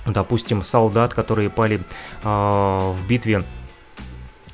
[0.06, 1.80] допустим, солдат, которые пали
[2.24, 3.44] э, в битве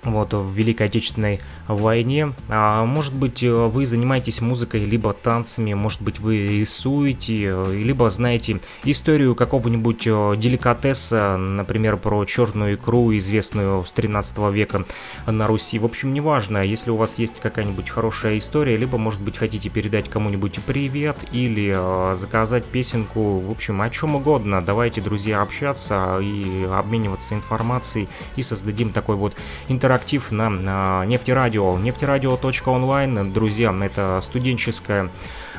[0.03, 1.41] вот, в Великой Отечественной
[1.75, 2.33] войне.
[2.47, 8.09] А, может быть, э, вы занимаетесь музыкой, либо танцами, может быть, вы рисуете, э, либо
[8.09, 14.85] знаете историю какого-нибудь э, деликатеса, например, про черную икру, известную с 13 века
[15.27, 15.77] на Руси.
[15.79, 20.09] В общем, неважно, если у вас есть какая-нибудь хорошая история, либо, может быть, хотите передать
[20.09, 21.77] кому-нибудь привет или
[22.15, 24.61] заказать песенку, в общем, о чем угодно.
[24.61, 29.33] Давайте, друзья, общаться и обмениваться информацией и создадим такой вот
[29.67, 31.77] интерактив на, на нефтерадио радио.
[31.77, 35.09] Нефтерадио.онлайн, друзья, это студенческая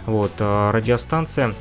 [0.07, 1.55] вот, э, радиостанция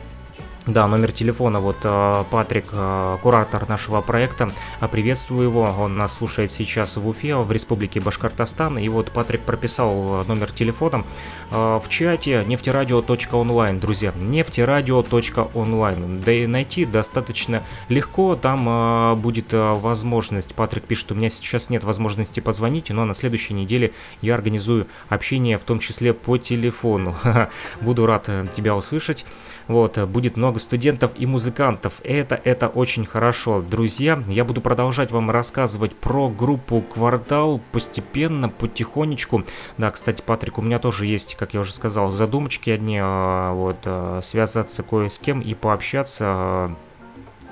[0.66, 4.52] да, номер телефона, вот э, Патрик, э, куратор нашего проекта,
[4.82, 9.42] э, приветствую его, он нас слушает сейчас в Уфе, в республике Башкортостан, и вот Патрик
[9.42, 11.04] прописал номер телефона
[11.50, 21.12] в чате нефтерадио.онлайн, друзья, нефтерадио.онлайн, да и найти достаточно легко, там будет возможность, Патрик пишет,
[21.12, 25.80] у меня сейчас нет возможности позвонить, но на следующей неделе я организую общение, в том
[25.80, 27.16] числе по телефону,
[27.82, 29.26] буду рад тебя услышать.
[29.70, 32.02] Вот, будет много студентов и музыкантов.
[32.04, 33.62] Это, это очень хорошо.
[33.62, 39.44] Друзья, я буду продолжать вам рассказывать про группу «Квартал» постепенно, потихонечку.
[39.78, 43.78] Да, кстати, Патрик, у меня тоже есть, как я уже сказал, задумочки одни, а, вот,
[43.86, 46.76] а, связаться кое с кем и пообщаться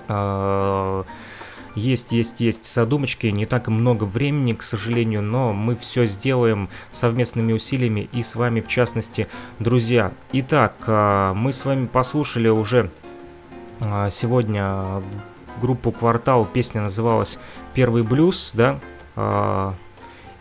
[0.08, 1.06] а,
[1.78, 7.54] есть, есть, есть задумочки, не так много времени, к сожалению, но мы все сделаем совместными
[7.54, 9.28] усилиями и с вами в частности,
[9.60, 10.12] друзья.
[10.32, 12.90] Итак, а, мы с вами послушали уже
[13.80, 15.04] а, сегодня
[15.62, 17.38] группу «Квартал», песня называлась
[17.76, 18.80] «Первый блюз», да,
[19.16, 19.76] а,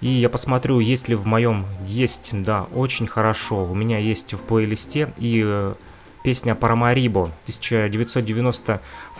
[0.01, 1.67] и я посмотрю, есть ли в моем...
[1.87, 3.65] Есть, да, очень хорошо.
[3.65, 5.11] У меня есть в плейлисте.
[5.17, 5.75] И э,
[6.23, 7.31] песня Парамарибо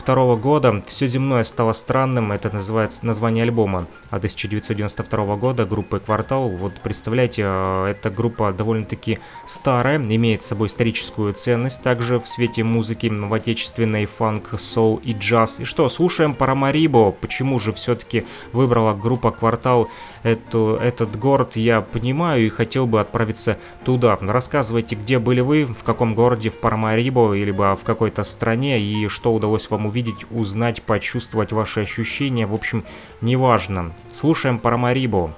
[0.01, 0.83] 1992 года.
[0.87, 6.49] Все земное стало странным, это называется название альбома 1992 года группы Квартал.
[6.49, 12.65] Вот представляете, э, эта группа довольно-таки старая, имеет с собой историческую ценность, также в свете
[12.65, 15.61] музыки в отечественной фанк, соул и джаз.
[15.61, 17.13] И что, слушаем Парамарибо.
[17.13, 19.89] Почему же все-таки выбрала группа Квартал
[20.23, 24.19] эту, этот город, я понимаю и хотел бы отправиться туда.
[24.21, 29.09] Рассказывайте, где были вы, в каком городе в Парамарибо Марибо, либо в какой-то стране, и
[29.09, 32.85] что удалось вам увидеть, узнать, почувствовать ваши ощущения, в общем,
[33.21, 33.93] неважно.
[34.13, 35.33] Слушаем Парамарибо.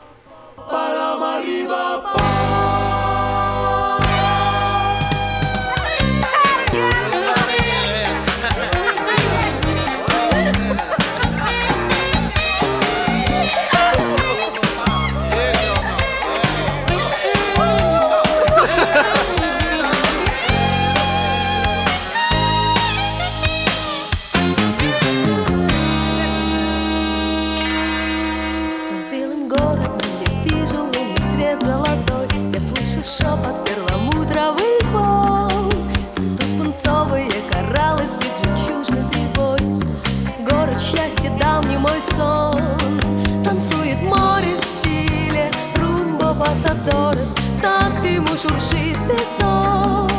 [48.43, 50.11] Шуршит песок.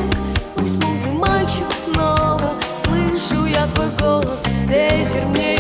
[0.58, 2.52] Мой мальчик снова
[2.84, 5.59] Слышу я твой голос Ветер мне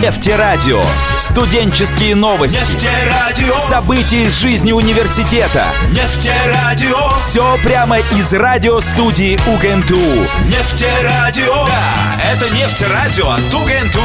[0.00, 0.82] Нефтерадио.
[1.18, 2.56] Студенческие новости.
[2.56, 5.66] Нефтерадио, События из жизни университета.
[5.90, 10.26] нефтерадио, Все прямо из радиостудии УГНТУ.
[10.46, 11.66] нефтерадио.
[11.66, 14.00] Да, это нефтерадио от УГНТУ.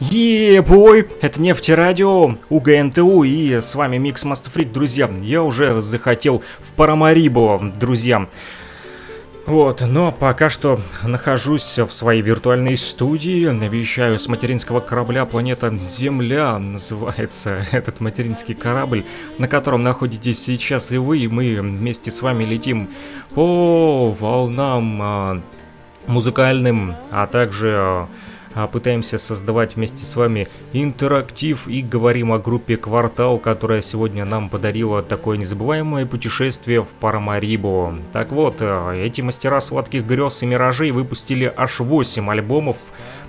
[0.00, 5.10] Ебой, это Нефтерадио, УГНТУ и с вами Микс Мастфрик, друзья.
[5.22, 8.26] Я уже захотел в Парамарибо, друзья.
[9.46, 16.58] Вот, но пока что нахожусь в своей виртуальной студии, навещаю с материнского корабля планета Земля,
[16.58, 19.04] называется этот материнский корабль,
[19.38, 22.88] на котором находитесь сейчас и вы, и мы вместе с вами летим
[23.34, 25.42] по волнам а,
[26.08, 28.08] музыкальным, а также а,
[28.66, 35.02] пытаемся создавать вместе с вами интерактив и говорим о группе Квартал, которая сегодня нам подарила
[35.02, 37.98] такое незабываемое путешествие в Парамарибо.
[38.14, 42.78] Так вот, э, эти мастера сладких грез и миражей выпустили аж 8 альбомов,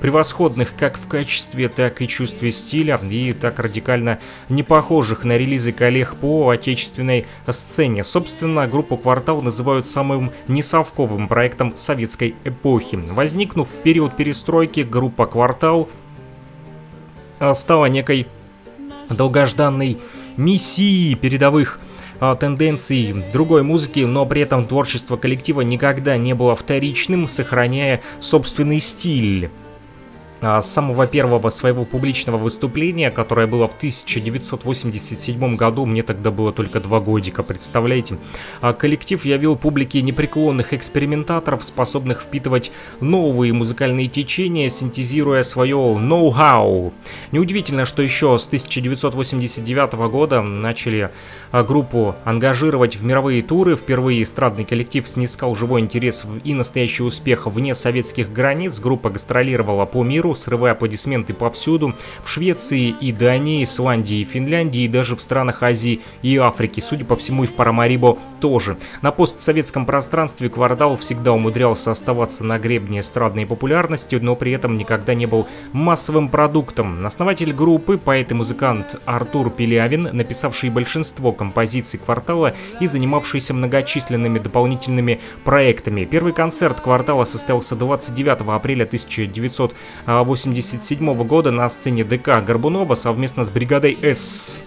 [0.01, 4.19] превосходных как в качестве, так и чувстве стиля, и так радикально
[4.49, 8.03] не похожих на релизы коллег по отечественной сцене.
[8.03, 12.95] Собственно, группу «Квартал» называют самым несовковым проектом советской эпохи.
[12.95, 15.89] Возникнув в период перестройки, группа «Квартал»
[17.39, 18.27] а, стала некой
[19.09, 19.97] долгожданной
[20.37, 21.79] миссией передовых
[22.19, 28.79] а, тенденций другой музыки, но при этом творчество коллектива никогда не было вторичным, сохраняя собственный
[28.79, 29.49] стиль.
[30.39, 36.79] А, самого первого своего публичного выступления, которое было в 1987 году, мне тогда было только
[36.79, 38.17] два годика, представляете,
[38.61, 46.93] а, коллектив явил публике непреклонных экспериментаторов, способных впитывать новые музыкальные течения, синтезируя свое ноу-хау.
[47.31, 51.09] Неудивительно, что еще с 1989 года начали
[51.51, 53.75] а, группу ангажировать в мировые туры.
[53.75, 58.79] Впервые эстрадный коллектив снискал живой интерес и настоящий успех вне советских границ.
[58.79, 61.93] Группа гастролировала по миру, срывая аплодисменты повсюду.
[62.23, 66.80] В Швеции и Дании, Исландии и Финляндии, и даже в странах Азии и Африки.
[66.80, 68.78] Судя по всему, и в Парамарибо тоже.
[69.01, 75.13] На постсоветском пространстве Квартал всегда умудрялся оставаться на гребне эстрадной популярности, но при этом никогда
[75.13, 77.05] не был массовым продуктом.
[77.05, 85.19] Основатель группы, поэт и музыкант Артур Пелявин, написавший большинство композиций «Квартала» и занимавшийся многочисленными дополнительными
[85.43, 86.05] проектами.
[86.05, 88.86] Первый концерт «Квартала» состоялся 29 апреля
[90.24, 94.63] 87 года на сцене ДК Горбунова совместно с бригадой С.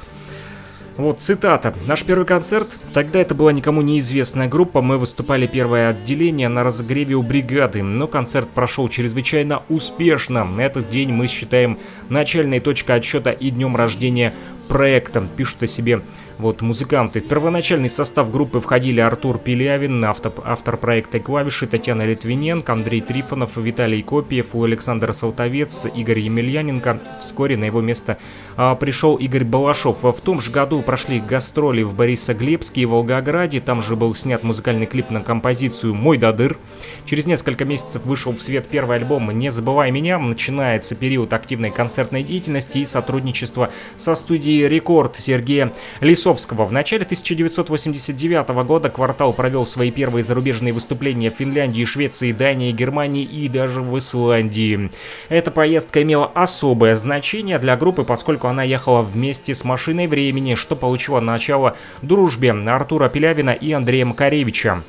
[0.97, 1.75] Вот цитата.
[1.87, 7.15] Наш первый концерт, тогда это была никому неизвестная группа, мы выступали первое отделение на разогреве
[7.15, 10.47] у бригады, но концерт прошел чрезвычайно успешно.
[10.59, 11.79] Этот день мы считаем
[12.11, 14.35] начальной точкой отсчета и днем рождения
[14.69, 16.03] проекта, пишут о себе
[16.41, 17.21] вот музыканты.
[17.21, 23.57] В первоначальный состав группы входили Артур Пилявин, автор, автор проекта «Клавиши», Татьяна Литвиненко, Андрей Трифонов,
[23.57, 26.99] Виталий Копиев, Александр Салтовец, Игорь Емельяненко.
[27.21, 28.17] Вскоре на его место
[28.57, 30.03] а, пришел Игорь Балашов.
[30.03, 33.61] В том же году прошли гастроли в Борисоглебске и Волгограде.
[33.61, 36.57] Там же был снят музыкальный клип на композицию «Мой дадыр».
[37.05, 40.19] Через несколько месяцев вышел в свет первый альбом «Не забывай меня».
[40.19, 46.65] Начинается период активной концертной деятельности и сотрудничества со студией «Рекорд» Сергея Лисов Высоцкого.
[46.65, 53.25] В начале 1989 года квартал провел свои первые зарубежные выступления в Финляндии, Швеции, Дании, Германии
[53.25, 54.91] и даже в Исландии.
[55.29, 60.77] Эта поездка имела особое значение для группы, поскольку она ехала вместе с машиной времени, что
[60.77, 64.83] получило начало дружбе Артура Пелявина и Андрея Макаревича.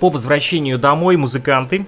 [0.00, 1.86] По возвращению домой музыканты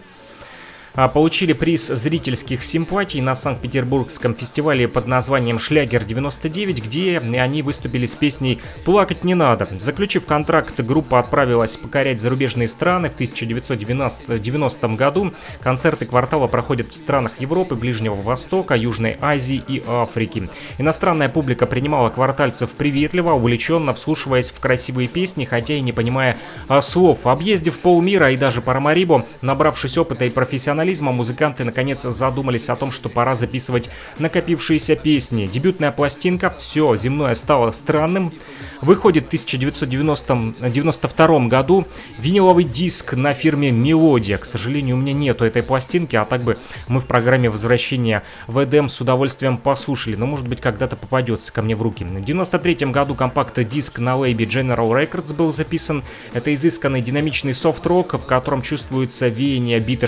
[0.94, 8.60] получили приз зрительских симпатий на Санкт-Петербургском фестивале под названием «Шлягер-99», где они выступили с песней
[8.84, 9.68] «Плакать не надо».
[9.78, 15.32] Заключив контракт, группа отправилась покорять зарубежные страны в 1990 году.
[15.60, 20.48] Концерты квартала проходят в странах Европы, Ближнего Востока, Южной Азии и Африки.
[20.78, 26.82] Иностранная публика принимала квартальцев приветливо, увлеченно вслушиваясь в красивые песни, хотя и не понимая а,
[26.82, 27.26] слов.
[27.26, 32.92] Объездив полмира и даже Парамарибо, набравшись опыта и профессионализма, минимализма музыканты наконец задумались о том,
[32.92, 35.48] что пора записывать накопившиеся песни.
[35.48, 38.32] Дебютная пластинка «Все земное стало странным»
[38.80, 41.84] выходит в 1992 году
[42.16, 44.38] виниловый диск на фирме «Мелодия».
[44.38, 48.62] К сожалению, у меня нету этой пластинки, а так бы мы в программе возвращения в
[48.62, 52.04] Эдем с удовольствием послушали, но может быть когда-то попадется ко мне в руки.
[52.04, 56.04] В 93 году компакт-диск на лейбе General Records был записан.
[56.34, 60.06] Это изысканный динамичный софт-рок, в котором чувствуется веяние бита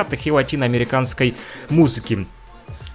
[0.00, 1.34] 60-х и латиноамериканской
[1.68, 2.26] музыки.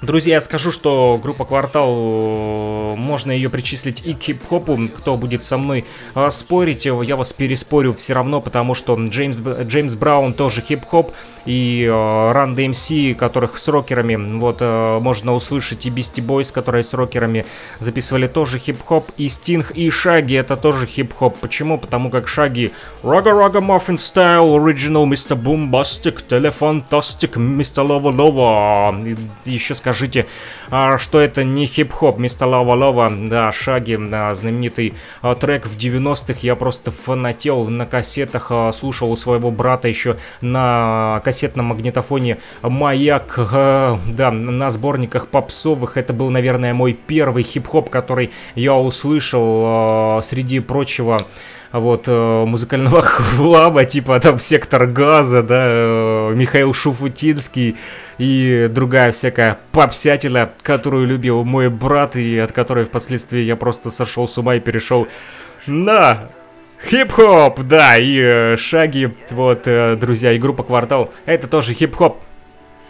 [0.02, 4.90] Друзья, скажу, что группа «Квартал», можно ее причислить и к хип-хопу.
[4.90, 9.96] Кто будет со мной а, спорить, я вас переспорю все равно, потому что Джеймс, Джеймс
[9.96, 11.14] Браун тоже хип-хоп,
[11.46, 14.62] и Run DMC, которых с рокерами, вот,
[15.02, 17.46] можно услышать, и Beastie Boys, которые с рокерами
[17.80, 21.38] записывали тоже хип-хоп, и Стинг, и Шаги, это тоже хип-хоп.
[21.38, 21.78] Почему?
[21.78, 22.72] Потому как Шаги
[23.02, 25.42] Ragga Ragga Muffin Style, Original Mr.
[25.42, 27.86] Boombastic, Телефантастик, Mr.
[27.86, 29.18] Lova Lova.
[29.46, 30.26] Еще скажите,
[30.72, 33.96] а, что это не хип-хоп, мистер Лава Лова, да, Шаги,
[34.34, 39.88] знаменитый а, трек в 90-х, я просто фанател на кассетах, а, слушал у своего брата
[39.88, 47.92] еще на кассетном магнитофоне «Маяк», да, на сборниках попсовых, это был, наверное, мой первый хип-хоп,
[47.92, 51.20] который я услышал среди прочего
[51.72, 57.78] вот, э, музыкального хлама, типа там «Сектор газа», да, э, Михаил Шуфутинский
[58.18, 64.28] и другая всякая попсятина, которую любил мой брат и от которой впоследствии я просто сошел
[64.28, 65.08] с ума и перешел
[65.66, 66.30] на
[66.90, 69.68] хип-хоп, да, и э, шаги, вот,
[70.00, 72.18] друзья, и группа «Квартал», это тоже хип-хоп,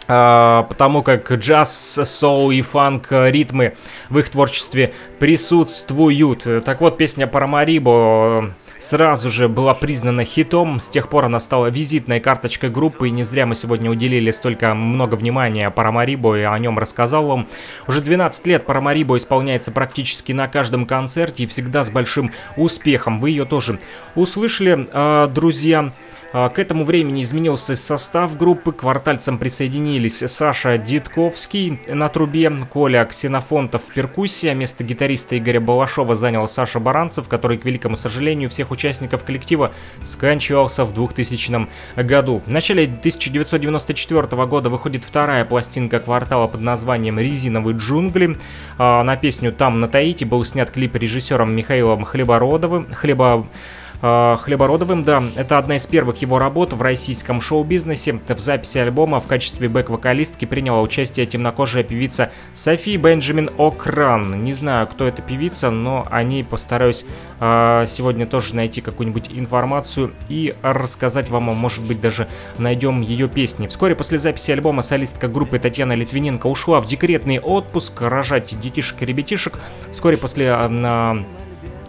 [0.08, 3.74] Uh, потому как джаз, соул и фанк ритмы
[4.08, 6.46] в их творчестве присутствуют.
[6.64, 10.80] Так вот, песня Парамарибо сразу же была признана хитом.
[10.80, 14.74] С тех пор она стала визитной карточкой группы, и не зря мы сегодня уделили столько
[14.74, 17.46] много внимания Парамарибо и о нем рассказал вам.
[17.86, 23.20] Уже 12 лет Парамарибо исполняется практически на каждом концерте и всегда с большим успехом.
[23.20, 23.78] Вы ее тоже
[24.14, 25.92] услышали, э, друзья.
[26.32, 33.04] А, к этому времени изменился состав группы, к квартальцам присоединились Саша Дитковский на трубе, Коля
[33.04, 39.24] Ксенофонтов а место гитариста Игоря Балашова занял Саша Баранцев, который, к великому сожалению, всех участников
[39.24, 39.72] коллектива
[40.02, 42.42] скончался в 2000 году.
[42.44, 48.38] В начале 1994 года выходит вторая пластинка квартала под названием «Резиновые джунгли».
[48.78, 52.86] А, на песню «Там на Таити» был снят клип режиссером Михаилом Хлебородовым.
[52.92, 58.20] Хлеба э, Хлебородовым, да, это одна из первых его работ в российском шоу-бизнесе.
[58.28, 64.36] В записи альбома в качестве бэк-вокалистки приняла участие темнокожая певица Софи Бенджамин О'Кран.
[64.36, 67.06] Не знаю, кто эта певица, но о ней постараюсь
[67.40, 72.28] э, сегодня тоже найти какую-нибудь информацию и рассказать вам, а может быть, даже
[72.58, 73.66] найдем ее песни.
[73.66, 79.06] Вскоре после записи альбома солистка группы Татьяна Литвиненко ушла в декретный отпуск рожать детишек и
[79.06, 79.58] ребятишек.
[79.90, 80.46] Вскоре после...
[80.46, 81.24] Э,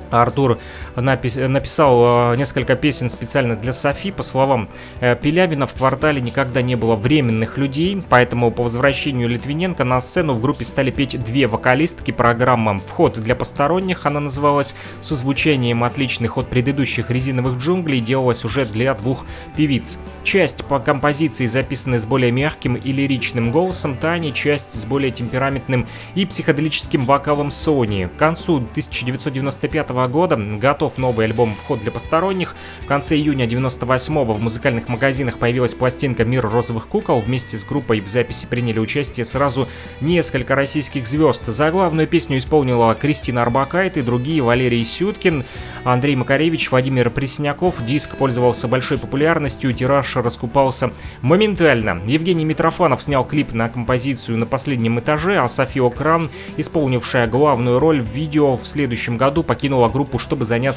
[0.10, 0.60] Артур
[1.02, 4.12] напис- написал э, несколько песен специально для Софи.
[4.12, 4.70] По словам
[5.00, 10.34] э, Пелявина, в квартале никогда не было временных людей, поэтому по возвращению Литвиненко на сцену
[10.34, 12.12] в группе стали петь две вокалистки.
[12.12, 18.66] Программа «Вход для посторонних» она называлась, с озвучением отличных от предыдущих резиновых джунглей, делалась уже
[18.66, 19.26] для двух
[19.56, 20.00] певиц.
[20.24, 25.88] Часть по композиции записаны с более мягким и лиричным голосом Тани, часть с более темпераментным
[26.16, 28.10] и психоделическим вокалом Сони.
[28.16, 32.56] К концу 1995 года готов новый альбом «Вход для посторонних».
[32.84, 37.20] В конце июня 98-го в музыкальных магазинах появилась пластинка «Мир розовых кукол».
[37.20, 39.68] Вместе с группой в записи приняли участие сразу
[40.00, 41.46] несколько российских звезд.
[41.48, 45.44] За главную песню исполнила Кристина Арбакайт и другие Валерий Сюткин,
[45.84, 47.84] Андрей Макаревич, Владимир Пресняков.
[47.86, 52.02] Диск пользовался большой популярностью, тираж раскупался моментально.
[52.06, 58.02] Евгений Митрофанов снял клип на композицию «На последнем этаже», а София Кран, исполнившая главную роль
[58.02, 60.76] в видео, в следующем году покинула группу, чтобы заняться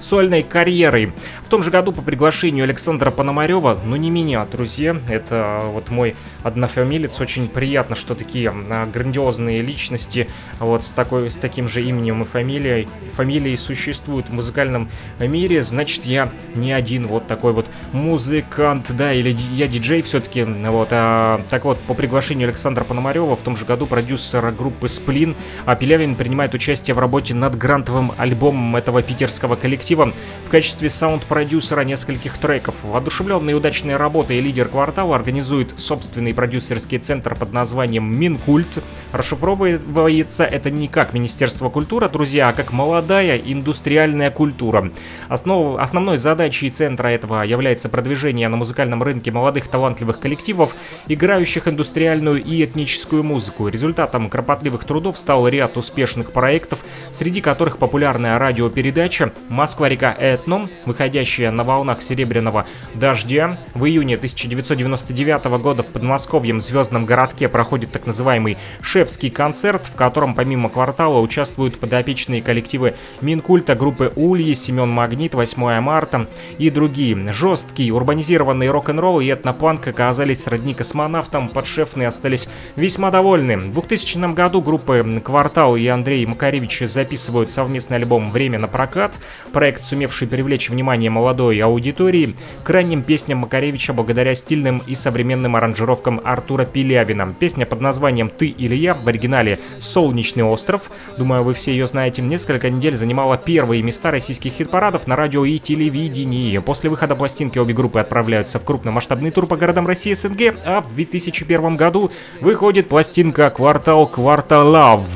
[0.00, 1.12] сольной карьерой.
[1.44, 6.16] В том же году по приглашению Александра Пономарева, но не меня, друзья, это вот мой
[6.42, 10.28] однофамилец, очень приятно, что такие а, грандиозные личности
[10.58, 14.88] вот с, такой, с таким же именем и фамилией, фамилией существуют в музыкальном
[15.18, 20.88] мире, значит я не один вот такой вот музыкант, да, или я диджей все-таки, вот,
[20.90, 25.76] а, так вот, по приглашению Александра Пономарева в том же году продюсера группы Сплин, а
[25.76, 30.12] Пелявин принимает участие в работе над грантовым альбомом этого питерского коллектива
[30.46, 32.76] в качестве саунд-продюсера нескольких треков.
[32.84, 38.82] Воодушевленный удачной работой лидер квартала организует собственный продюсерский центр под названием Минкульт.
[39.12, 44.92] Расшифровывается это не как Министерство культуры, друзья, а как молодая индустриальная культура.
[45.28, 45.78] Основ...
[45.78, 50.76] Основной задачей центра этого является продвижение на музыкальном рынке молодых талантливых коллективов,
[51.08, 53.68] играющих индустриальную и этническую музыку.
[53.68, 59.15] Результатом кропотливых трудов стал ряд успешных проектов, среди которых популярная радиопередача
[59.48, 63.58] «Москва-река Этном», выходящая на волнах серебряного дождя.
[63.74, 70.34] В июне 1999 года в подмосковьем звездном городке проходит так называемый «Шефский концерт», в котором
[70.34, 76.26] помимо квартала участвуют подопечные коллективы Минкульта, группы Ульи, Семен Магнит, 8 марта
[76.58, 77.32] и другие.
[77.32, 83.56] Жесткий урбанизированный рок-н-ролл и этнопанк оказались сродни космонавтам, подшефные остались весьма довольны.
[83.56, 89.05] В 2000 году группы «Квартал» и Андрей Макаревич записывают совместный альбом «Время на прокат»,
[89.52, 96.20] проект, сумевший привлечь внимание молодой аудитории к ранним песням Макаревича благодаря стильным и современным аранжировкам
[96.24, 97.34] Артура Пилявина.
[97.38, 102.22] Песня под названием «Ты или я» в оригинале «Солнечный остров», думаю, вы все ее знаете,
[102.22, 106.58] несколько недель занимала первые места российских хит-парадов на радио и телевидении.
[106.58, 110.80] После выхода пластинки обе группы отправляются в крупномасштабный тур по городам России и СНГ, а
[110.80, 115.06] в 2001 году выходит пластинка «Квартал Кварталав».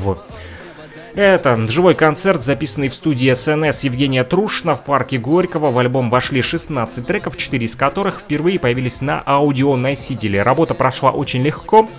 [1.13, 5.69] Это живой концерт, записанный в студии СНС Евгения Трушна в парке Горького.
[5.69, 10.41] В альбом вошли 16 треков, 4 из которых впервые появились на аудионосителе.
[10.41, 11.89] Работа прошла очень легко.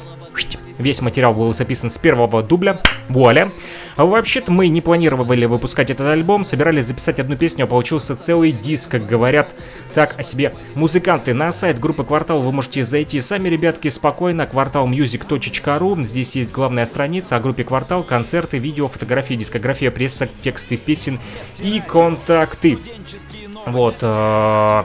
[0.79, 2.81] Весь материал был записан с первого дубля.
[3.09, 3.53] Вуаля.
[3.97, 8.53] А вообще-то мы не планировали выпускать этот альбом, собирались записать одну песню, а получился целый
[8.53, 9.55] диск, как говорят
[9.93, 11.35] так о себе музыканты.
[11.35, 16.03] На сайт группы Квартал вы можете зайти сами, ребятки, спокойно, кварталmusic.ru.
[16.03, 21.21] Здесь есть главная страница о группе Квартал, концерты, видео, фотографии, дискография, пресса, тексты песен
[21.61, 22.79] и контакты.
[23.67, 23.97] Вот.
[24.01, 24.83] э,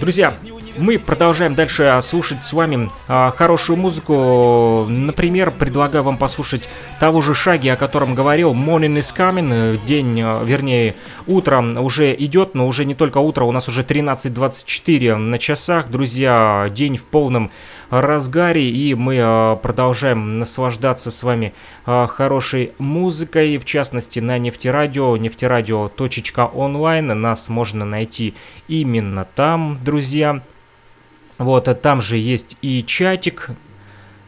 [0.00, 0.34] Друзья,
[0.78, 4.86] мы продолжаем дальше слушать с вами а, хорошую музыку.
[4.88, 6.68] Например, предлагаю вам послушать
[7.00, 8.54] того же Шаги, о котором говорил.
[8.54, 9.78] Morning is coming.
[9.86, 10.94] День, а, вернее,
[11.26, 15.90] утро уже идет, но уже не только утро, у нас уже 13.24 на часах.
[15.90, 17.50] Друзья, день в полном
[17.90, 21.54] разгаре, и мы а, продолжаем наслаждаться с вами
[21.86, 27.20] а, хорошей музыкой, в частности на нефтерадио, нефтерадио.онлайн.
[27.20, 28.34] Нас можно найти
[28.68, 30.40] именно там, друзья.
[31.38, 33.50] Вот, а там же есть и чатик,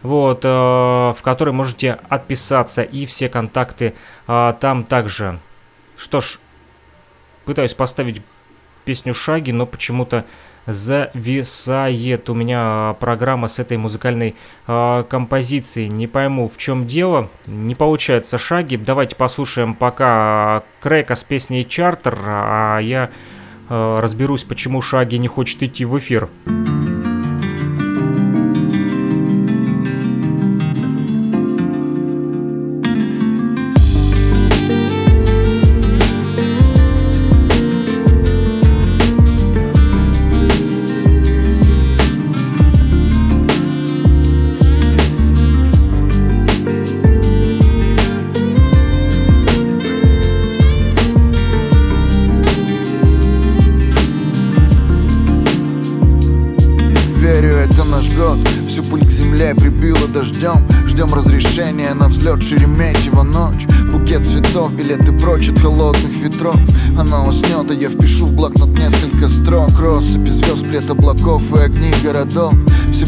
[0.02, 3.94] вот, э, в который можете отписаться, и все контакты
[4.26, 5.40] э, там также.
[5.96, 6.38] Что ж,
[7.44, 8.22] пытаюсь поставить
[8.84, 10.24] песню Шаги, но почему-то
[10.66, 14.36] зависает у меня программа с этой музыкальной
[14.66, 15.88] э, композицией.
[15.88, 17.28] Не пойму, в чем дело.
[17.46, 18.76] Не получается Шаги.
[18.76, 23.10] Давайте послушаем пока Крека с песней Чартер, а я
[23.68, 26.28] э, разберусь, почему Шаги не хочет идти в эфир.
[26.46, 26.79] Thank
[70.90, 72.54] облаков и огни городов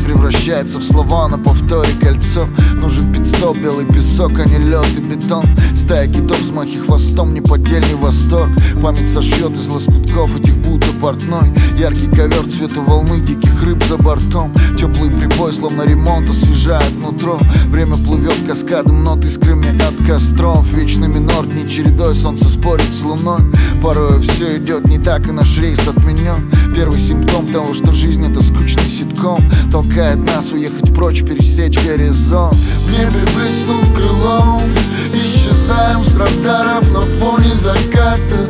[0.04, 2.48] превращается в слова на повторе кольцо.
[2.74, 5.46] Нужен пидстоп, белый песок, а не лед и бетон.
[5.74, 8.50] Стая китов, взмахи хвостом, неподдельный восторг.
[8.82, 11.52] Память сошьет из лоскутков этих будто портной.
[11.78, 14.52] Яркий ковер цвета волны, диких рыб за бортом.
[14.78, 17.38] Теплый прибой, словно ремонт, освежает нутро.
[17.68, 23.40] Время плывет каскадом нот искрами от костров Вечный минор, дни чередой, солнце спорит с луной.
[23.82, 28.42] Порой все идет не так, и наш рейс отменен Первый симптом того, что жизнь это
[28.42, 29.42] скучный ситком.
[29.70, 34.62] Толкает нас уехать прочь, пересечь горизонт В небе блеснув крылом
[35.12, 38.48] Исчезаем с радаров на фоне заката.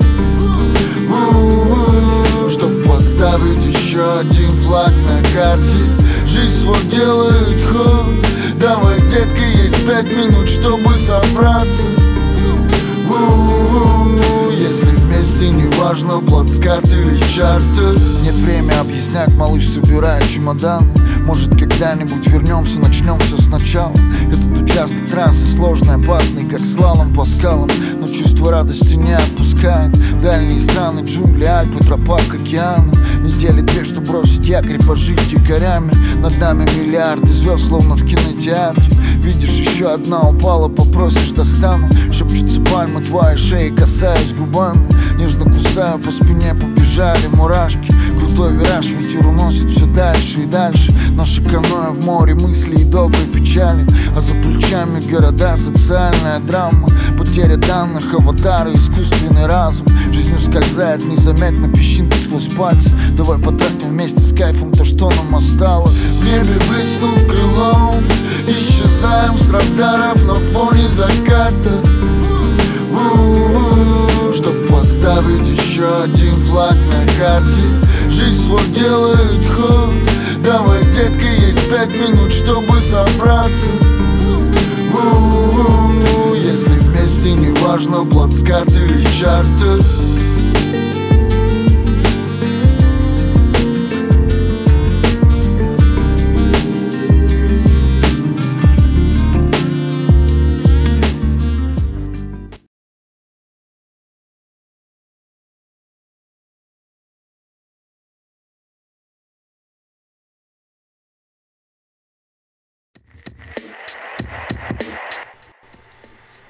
[2.50, 5.78] Чтоб поставить еще один флаг на карте.
[6.26, 8.06] Жизнь свой делает ход.
[8.56, 11.82] Давай, детка, есть пять минут, чтобы собраться.
[13.08, 14.01] У-у-у,
[15.42, 20.90] вместе, неважно, плацкарт или чартер Нет времени объяснять, малыш, собирай чемодан.
[21.26, 23.94] Может, когда-нибудь вернемся, начнем все сначала.
[24.28, 27.68] Этот участок трассы сложный, опасный, как слалом по скалам.
[28.00, 32.92] Но чувство радости не отпускает Дальние страны, джунгли, Альпы, тропа к океану.
[33.22, 38.92] Недели две, что бросить якорь, пожить дикарями Над нами миллиарды звезд, словно в кинотеатре.
[39.16, 41.88] Видишь, еще одна упала, попросишь достану.
[42.12, 44.92] Шепчутся пальмы твоей шеи, касаясь губами
[45.32, 47.90] Нежно кусаю, по спине побежали мурашки.
[48.18, 50.92] Крутой вираж, ветер уносит все дальше и дальше.
[51.12, 53.86] Наше каноэ в море мыслей и доброй печали.
[54.14, 56.86] А за плечами города, социальная драма.
[57.16, 59.86] Потеря данных, аватары, искусственный разум.
[60.12, 62.90] Жизнь ускользает незаметно, песчинки сквозь пальцы.
[63.16, 65.94] Давай потратим вместе с кайфом то, что нам осталось.
[65.94, 68.04] В небе блеснув крылом
[68.48, 71.80] Исчезаем с радаров на фоне заката.
[72.92, 74.01] У-у-у,
[74.42, 77.62] Чтоб поставить еще один флаг на карте.
[78.08, 79.90] Жизнь свой делает ход.
[80.42, 83.68] Давай, детка, есть пять минут, чтобы собраться.
[84.92, 89.78] У-у-у, Если вместе, неважно, плацкарт или чартер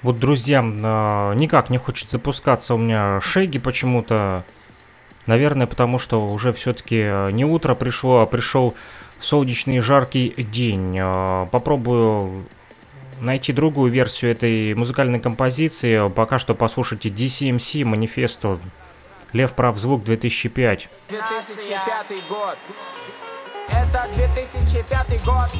[0.03, 4.43] Вот, друзья, а, никак не хочет запускаться у меня шеги почему-то.
[5.25, 8.75] Наверное, потому что уже все-таки не утро пришло, а пришел
[9.21, 10.97] солнечный жаркий день.
[10.99, 12.45] А, Попробую
[13.21, 16.09] найти другую версию этой музыкальной композиции.
[16.09, 18.59] Пока что послушайте DCMC, манифесту
[19.31, 20.89] Лев Прав Звук 2005.
[21.09, 22.57] 2005 год.
[23.69, 25.51] Это 2005 год.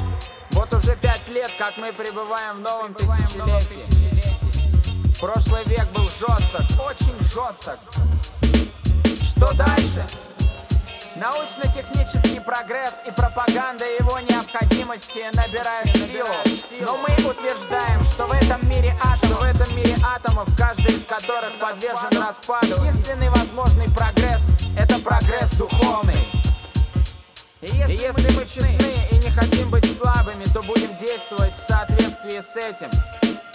[0.54, 3.82] Вот уже пять лет, как мы пребываем в новом тысячелетии.
[5.20, 7.78] Прошлый век был жесток, очень жесток.
[9.20, 10.06] Что дальше?
[11.16, 16.86] Научно-технический прогресс и пропаганда его необходимости набирают силу.
[16.86, 21.58] Но мы утверждаем, что в этом мире атомов, в этом мире атомов, каждый из которых
[21.60, 26.28] подвержен распаду, единственный возможный прогресс— это прогресс духовный.
[27.60, 31.58] И если, и если мы честны и не хотим быть слабыми, то будем действовать в
[31.58, 32.90] соответствии с этим.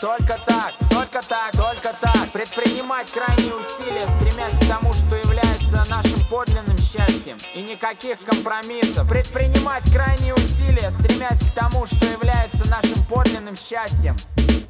[0.01, 2.31] Только так, только так, только так.
[2.31, 7.37] Предпринимать крайние усилия, стремясь к тому, что является нашим подлинным счастьем.
[7.53, 9.07] И никаких компромиссов.
[9.07, 14.15] Предпринимать крайние усилия, стремясь к тому, что является нашим подлинным счастьем.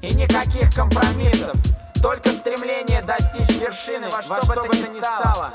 [0.01, 1.55] И никаких компромиссов.
[2.01, 5.51] Только стремление достичь вершины во что, во что бы то ни стало.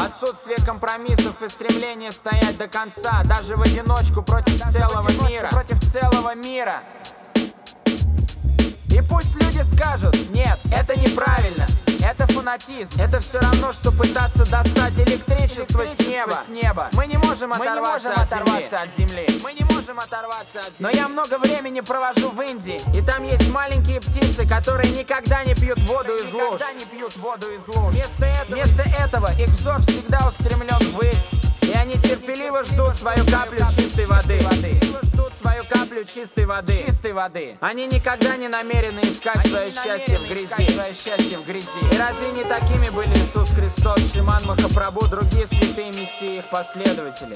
[0.00, 5.48] Отсутствие компромиссов и стремление стоять до конца, даже в одиночку против даже целого мира.
[5.50, 6.82] Против целого мира.
[8.90, 11.66] И пусть люди скажут, нет, это неправильно,
[12.08, 13.00] это фанатизм.
[13.00, 16.38] Это все равно, что пытаться достать электричество, электричество с, неба.
[16.44, 16.88] с неба.
[16.92, 19.24] Мы не можем оторваться, не можем от, оторваться земли.
[19.24, 19.40] от земли.
[19.42, 20.76] Мы не можем оторваться от земли.
[20.80, 25.54] Но я много времени провожу в Индии, и там есть маленькие птицы, которые никогда не
[25.54, 26.60] пьют воду из луж.
[26.60, 27.94] Никогда не пьют воду из луж.
[27.94, 31.28] Вместо этого, Вместо этого их взор всегда устремлен ввысь,
[31.62, 34.40] и они терпеливо ждут свою каплю чистой воды.
[35.28, 36.84] Найдут свою каплю чистой воды.
[36.86, 37.56] Чистой воды.
[37.60, 40.70] Они никогда не намерены искать свое счастье в грязи.
[40.72, 41.78] Свое счастье в грязи.
[41.92, 47.34] И разве не такими были Иисус Христос, Шиман Махапрабху, другие святые мессии, их последователи?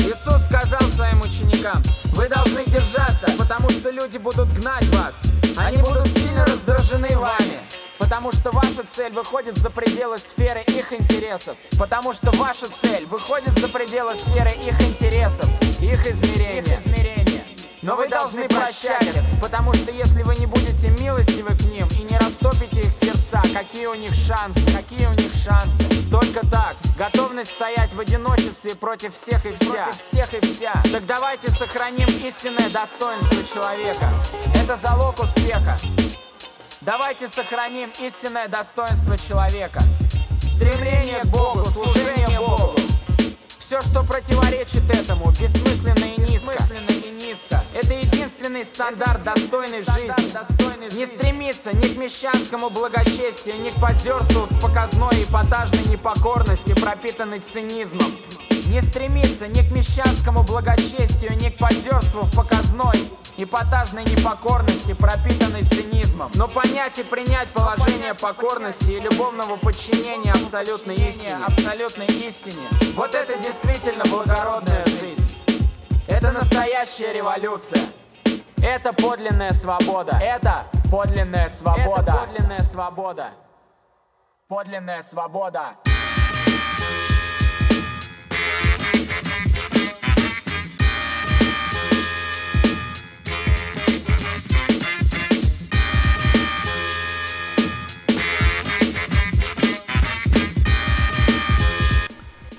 [0.00, 1.82] Иисус сказал своим ученикам,
[2.14, 5.14] вы должны держаться, потому что люди будут гнать вас.
[5.56, 7.60] Они будут сильно раздражены вами.
[7.98, 11.56] Потому что ваша цель выходит за пределы сферы их интересов.
[11.78, 15.48] Потому что ваша цель выходит за пределы сферы их интересов,
[15.80, 16.62] их измерения.
[16.62, 17.44] Их измерения.
[17.82, 22.02] Но вы должны прощать их, потому что если вы не будете милостивы к ним и
[22.02, 25.84] не растопите их сердца, какие у них шансы, какие у них шансы?
[26.10, 30.72] Только так, готовность стоять в одиночестве против всех и вся, против всех и вся.
[30.92, 34.12] Так давайте сохраним истинное достоинство человека.
[34.54, 35.78] Это залог успеха.
[36.88, 39.80] Давайте сохраним истинное достоинство человека.
[40.40, 42.76] Стремление к Богу, служение Богу.
[43.58, 46.56] Все, что противоречит этому, бессмысленно и низко.
[47.04, 47.62] и низко.
[47.74, 47.92] Это
[48.48, 50.96] единственный стандарт достойной жизни.
[50.96, 58.16] Не стремиться ни к мещанскому благочестию, ни к позерству с показной эпатажной непокорности, пропитанной цинизмом.
[58.68, 62.96] Не стремиться ни к мещанскому благочестию, ни к позерству в показной
[63.36, 66.30] эпатажной непокорности, пропитанной цинизмом.
[66.34, 72.66] Но понять и принять положение покорности и любовного подчинения абсолютной истине, абсолютной истине.
[72.94, 75.24] Вот это действительно благородная жизнь.
[76.06, 77.80] Это настоящая революция.
[78.62, 80.18] Это подлинная свобода.
[80.20, 82.02] Это подлинная свобода.
[82.02, 83.30] Это подлинная свобода.
[84.48, 85.76] Подлинная свобода.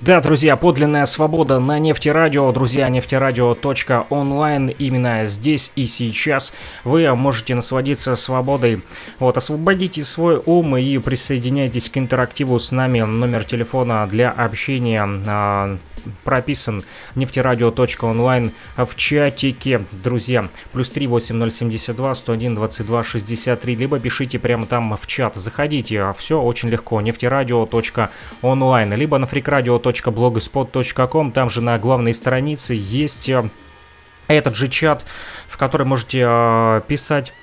[0.09, 6.51] Да, друзья, подлинная свобода на нефтерадио, друзья, нефтерадио.онлайн, именно здесь и сейчас
[6.83, 8.81] вы можете насладиться свободой.
[9.19, 13.01] Вот, освободите свой ум и присоединяйтесь к интерактиву с нами.
[13.01, 15.77] Номер телефона для общения а,
[16.23, 16.83] прописан
[17.15, 20.49] нефтерадио.онлайн в чатике, друзья.
[20.71, 25.35] Плюс 3 8072 101 22 63, либо пишите прямо там в чат.
[25.35, 27.01] Заходите, все очень легко.
[27.01, 29.27] нефтерадио.онлайн, либо на
[30.01, 33.49] freakradio.blogspot.com, там же на главной странице есть э,
[34.27, 35.05] этот же чат,
[35.47, 37.33] в который можете э, писать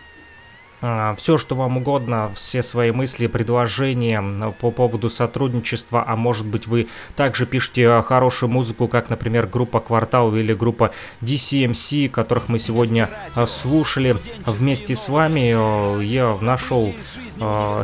[0.81, 4.23] все, что вам угодно, все свои мысли, предложения
[4.61, 9.81] по поводу сотрудничества, а может быть вы также пишете а, хорошую музыку, как, например, группа
[9.81, 16.03] Квартал или группа DCMC, которых мы сегодня а, слушали вместе с вами.
[16.03, 16.93] Я нашел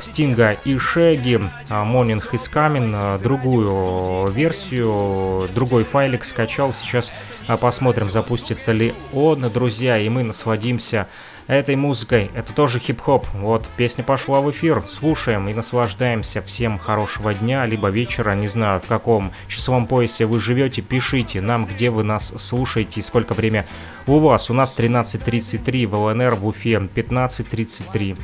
[0.00, 7.12] Стинга и Шеги, Morning is Coming, другую версию, другой файлик скачал, сейчас
[7.60, 11.08] посмотрим, запустится ли он, друзья, и мы насладимся
[11.52, 12.30] этой музыкой.
[12.34, 13.26] Это тоже хип-хоп.
[13.34, 14.82] Вот, песня пошла в эфир.
[14.88, 16.42] Слушаем и наслаждаемся.
[16.42, 18.34] Всем хорошего дня, либо вечера.
[18.34, 20.82] Не знаю, в каком часовом поясе вы живете.
[20.82, 23.66] Пишите нам, где вы нас слушаете и сколько время
[24.06, 24.50] у вас.
[24.50, 28.18] У нас 13.33 в ЛНР, в Уфе 15.33.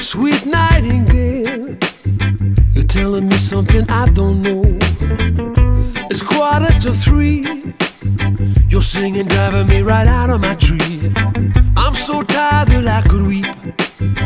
[0.00, 1.78] Sweet nightingale,
[2.74, 5.63] you're telling me something I don't know.
[6.10, 7.44] It's quarter to three.
[8.68, 11.12] You're singing driving me right out of my tree.
[11.76, 13.46] I'm so tired that I could weep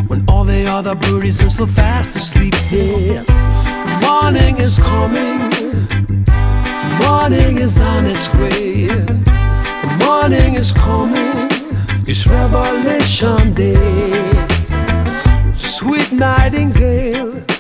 [0.09, 2.55] when all the other birdies are so fast asleep.
[2.71, 3.23] Yeah,
[4.01, 5.39] morning is coming,
[7.03, 8.89] morning is on its way.
[10.05, 11.49] Morning is coming,
[12.07, 14.47] it's Revelation Day.
[15.55, 17.45] Sweet nightingale,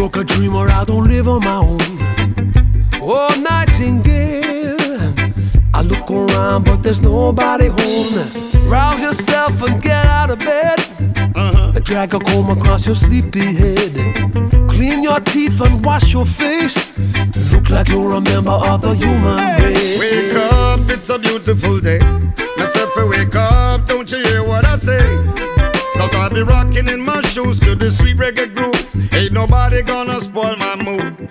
[0.00, 1.76] Broke a dream or I don't live on my own.
[3.02, 4.78] Oh, Nightingale.
[5.74, 8.14] I look around, but there's nobody home.
[8.66, 10.80] Rouse yourself and get out of bed.
[11.36, 11.78] Uh-huh.
[11.80, 13.92] Drag a comb across your sleepy head
[14.70, 16.96] Clean your teeth and wash your face.
[17.52, 19.98] Look like you're a member of the human race.
[20.00, 21.98] Wake up, it's a beautiful day.
[22.56, 25.04] Myself, wake up, don't you hear what I say?
[25.92, 28.79] Cause I'll be rocking in my shoes to the sweet reggae groove.
[29.30, 31.30] Ain't nobody gonna spoil my mood.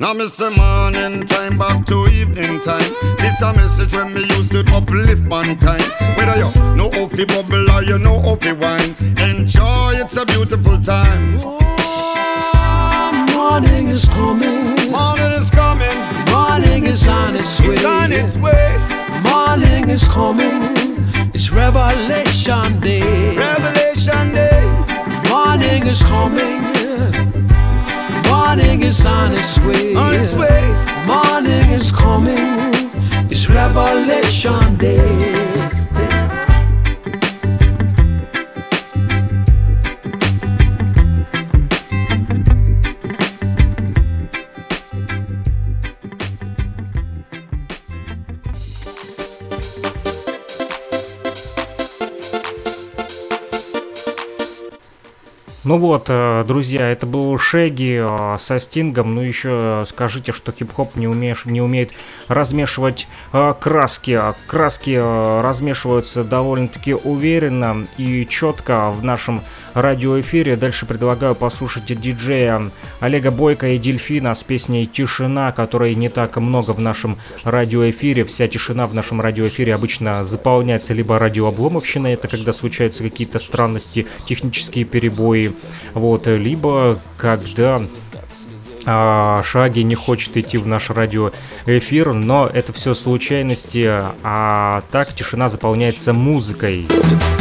[0.00, 2.92] Now me say morning time back to evening time.
[3.16, 5.84] This a message when me used to uplift mankind.
[6.16, 9.92] Whether you know how fi bubble or you know how fi wine, enjoy.
[10.02, 11.38] It's a beautiful time.
[11.44, 14.74] Oh, morning is coming.
[14.90, 15.96] Morning is coming.
[16.32, 17.68] Morning is on its way.
[17.68, 18.76] It's on its way.
[19.22, 20.74] Morning is coming.
[21.32, 23.36] It's Revelation Day.
[23.36, 24.60] Revelation Day.
[25.30, 26.77] Morning is coming.
[28.48, 29.94] Morning is on its way.
[29.94, 30.64] On its way.
[31.04, 32.72] Morning is coming.
[33.30, 35.57] It's Revelation Day.
[55.68, 59.14] Ну вот, э, друзья, это был Шеги э, со Стингом.
[59.14, 61.92] Ну еще скажите, что хип-хоп не, умеешь, не умеет
[62.26, 64.18] размешивать э, краски.
[64.46, 64.98] Краски
[65.42, 69.42] размешиваются довольно-таки уверенно и четко в нашем
[69.80, 70.56] радиоэфире.
[70.56, 72.70] Дальше предлагаю послушать диджея
[73.00, 78.24] Олега Бойко и Дельфина с песней «Тишина», которой не так много в нашем радиоэфире.
[78.24, 84.84] Вся тишина в нашем радиоэфире обычно заполняется либо радиообломовщиной, это когда случаются какие-то странности, технические
[84.84, 85.54] перебои,
[85.94, 87.82] вот, либо когда
[88.84, 93.86] а, Шаги не хочет идти в наш радиоэфир, но это все случайности,
[94.22, 96.86] а так тишина заполняется музыкой.
[96.88, 97.37] Тишина,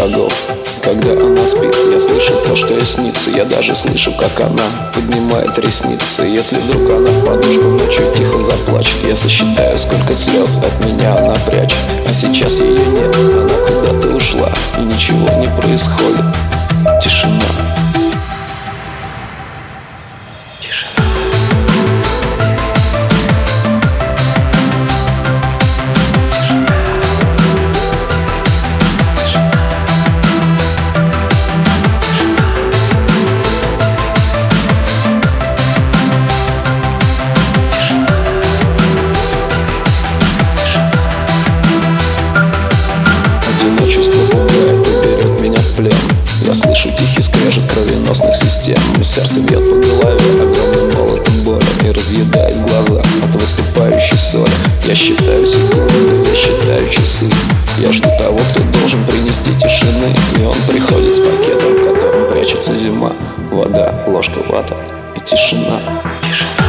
[0.00, 0.32] шагов.
[0.82, 3.30] Когда она спит, я слышу то, что ей снится.
[3.30, 6.22] Я даже слышу, как она поднимает ресницы.
[6.22, 11.34] Если вдруг она в подушку ночью тихо заплачет Я сосчитаю, сколько слез от меня она
[11.46, 11.76] прячет.
[12.08, 16.24] А сейчас ее нет, она куда-то ушла И ничего не происходит.
[17.02, 17.69] Тишина
[63.50, 64.76] Вода, ложка вата
[65.16, 65.80] и тишина.
[65.82, 66.59] Не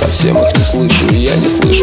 [0.00, 1.79] совсем их не слышу И я не слышу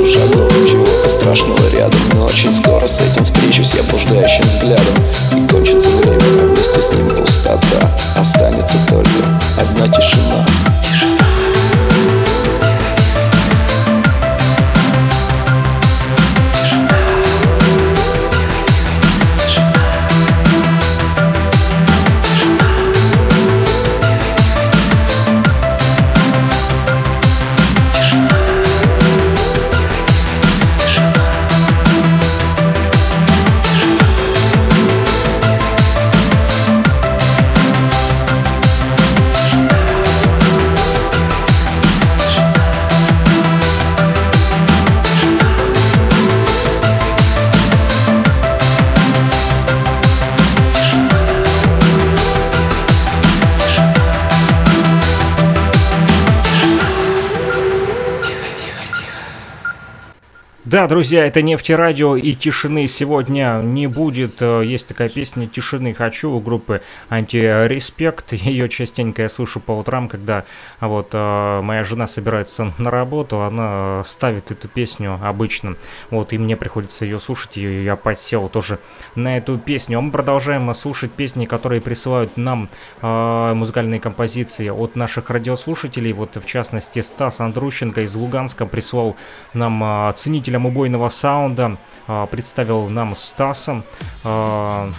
[60.78, 64.44] Да, друзья, это нефтерадио и тишины сегодня не будет.
[64.44, 68.34] Э, есть такая песня «Тишины хочу» у группы «Антиреспект».
[68.34, 70.46] Ее частенько я слышу по утрам, когда
[70.80, 75.76] а вот э, моя жена собирается на работу, она ставит эту песню обычно.
[76.10, 78.80] Вот, и мне приходится ее слушать, и я подсел тоже
[79.16, 80.00] на эту песню.
[80.00, 82.70] А мы продолжаем слушать песни, которые присылают нам
[83.02, 86.14] э, музыкальные композиции от наших радиослушателей.
[86.14, 89.16] Вот, в частности, Стас Андрущенко из Луганска прислал
[89.54, 91.78] нам э, ценителя любителям убойного саунда
[92.08, 93.84] а, представил нам Стаса,
[94.24, 94.90] а,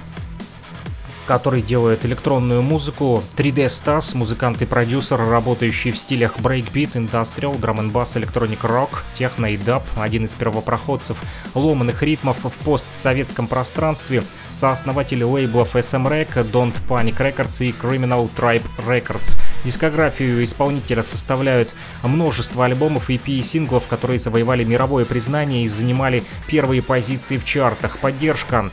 [1.28, 3.22] который делает электронную музыку.
[3.36, 9.58] 3D Стас, музыкант и продюсер, работающий в стилях брейкбит, индастриал, drum'n'bass, electronic rock, техно и
[9.58, 11.22] даб, один из первопроходцев
[11.54, 18.64] ломаных ритмов в постсоветском пространстве, сооснователь лейблов SM Rec, Don't Panic Records и Criminal Tribe
[18.78, 19.38] Records.
[19.64, 26.80] Дискографию исполнителя составляют множество альбомов, EP и синглов, которые завоевали мировое признание и занимали первые
[26.80, 27.98] позиции в чартах.
[27.98, 28.70] Поддержка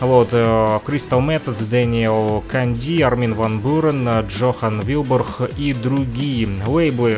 [0.00, 7.16] вот, Crystal Methods, Дэниел Канди, Армин Ван Бурен, Джохан Вилбург и другие лейблы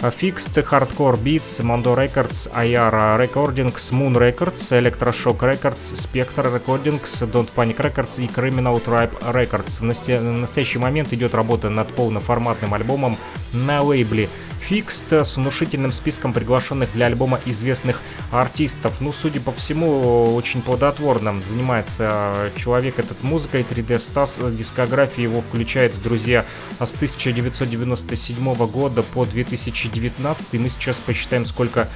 [0.00, 7.78] Fixed, Hardcore Beats, Mondo Records, IR Recordings, Moon Records, Electroshock Records, Spectre Recordings, Don't Panic
[7.78, 9.80] Records и Criminal Tribe Records.
[9.80, 13.16] В настоящий момент идет работа над полноформатным альбомом
[13.54, 14.28] на лейбле
[14.68, 18.00] Fixed с внушительным списком приглашенных для альбома известных
[18.30, 19.00] артистов.
[19.00, 23.66] Ну, судя по всему, очень плодотворно занимается человек этот музыкой.
[23.68, 26.46] 3D Стас, дискография его включает, друзья,
[26.78, 30.46] с 1997 года по 2019.
[30.52, 31.88] И мы сейчас посчитаем, сколько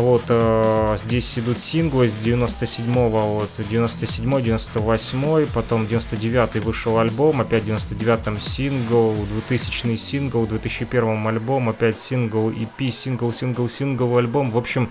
[0.00, 7.64] вот э, здесь идут синглы с 97-го, вот 97 98 потом 99-й вышел альбом, опять
[7.64, 9.14] 99-м сингл,
[9.50, 14.50] 2000-й сингл, 2001 альбом, опять сингл, EP, сингл, сингл, сингл, альбом.
[14.50, 14.90] В общем,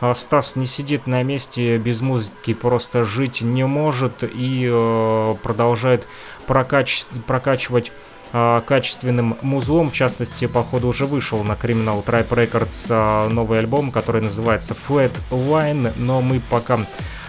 [0.00, 6.08] э, Стас не сидит на месте без музыки, просто жить не может и э, продолжает
[6.48, 7.92] прокач прокачивать
[8.32, 9.90] э, качественным музлом.
[9.90, 15.12] В частности, походу уже вышел на Criminal Tribe Records э, новый альбом, который называется Flat
[15.30, 16.80] Line, но мы пока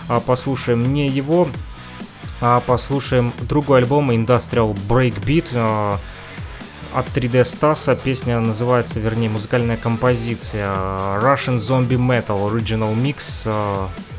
[0.09, 1.47] э, послушаем не его,
[2.41, 5.99] а послушаем другой альбом Industrial Breakbeat
[6.93, 7.95] от 3D Стаса.
[7.95, 10.67] Песня называется, вернее, музыкальная композиция
[11.19, 13.47] Russian Zombie Metal Original Mix.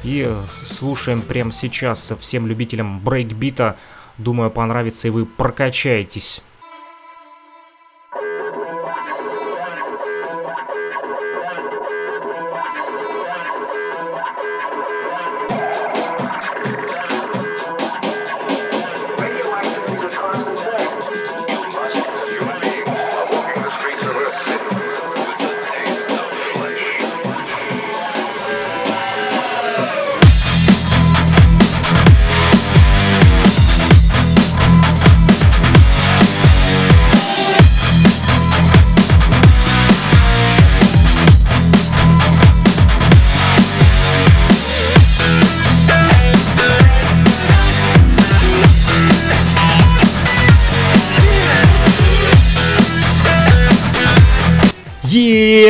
[0.04, 0.32] И
[0.64, 3.76] слушаем прямо сейчас всем любителям брейкбита.
[4.18, 6.42] Думаю, понравится и вы прокачаетесь.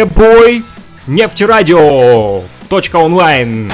[0.02, 0.64] Ебой!
[1.06, 2.42] Нефтерадио!
[2.68, 3.70] Точка онлайн.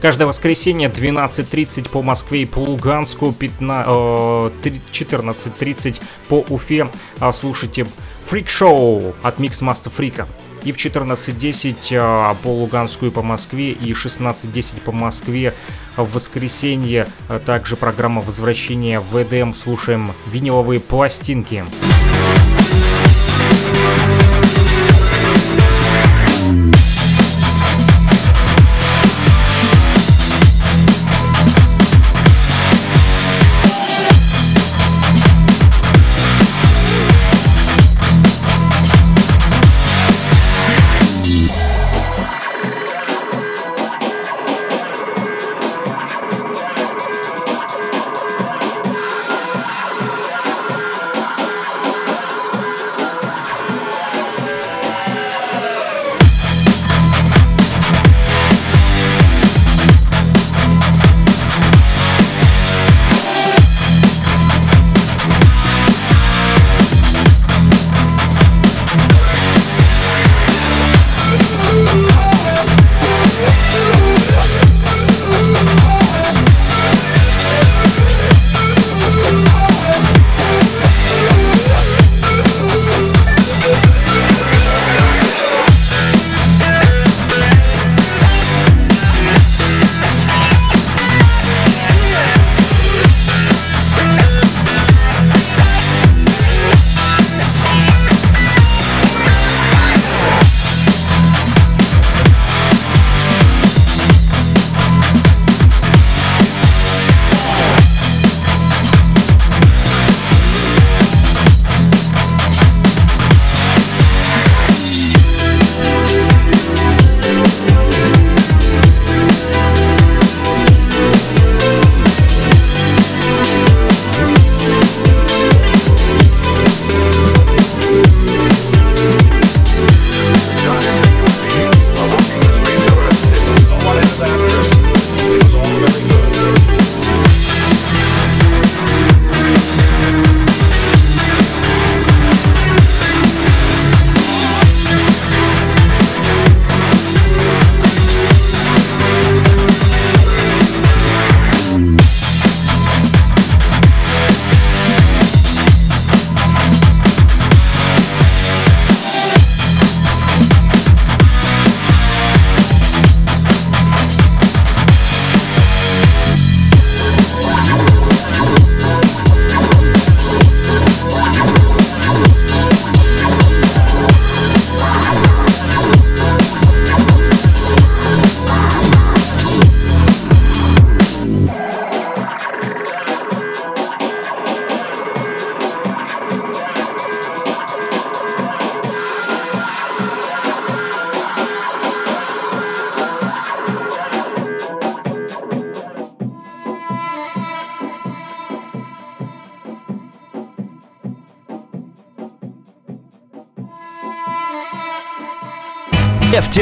[0.00, 6.88] Каждое воскресенье 12.30 по Москве и по Луганску, 14.30 по Уфе
[7.20, 7.84] а, слушайте
[8.24, 10.26] фрик-шоу от Микс Master Фрика
[10.64, 15.54] и в 14.10 а, по Луганску и по Москве, и 16.10 по Москве
[15.96, 17.06] в воскресенье.
[17.28, 19.54] А также программа возвращения в ВДМ.
[19.54, 21.64] Слушаем виниловые пластинки.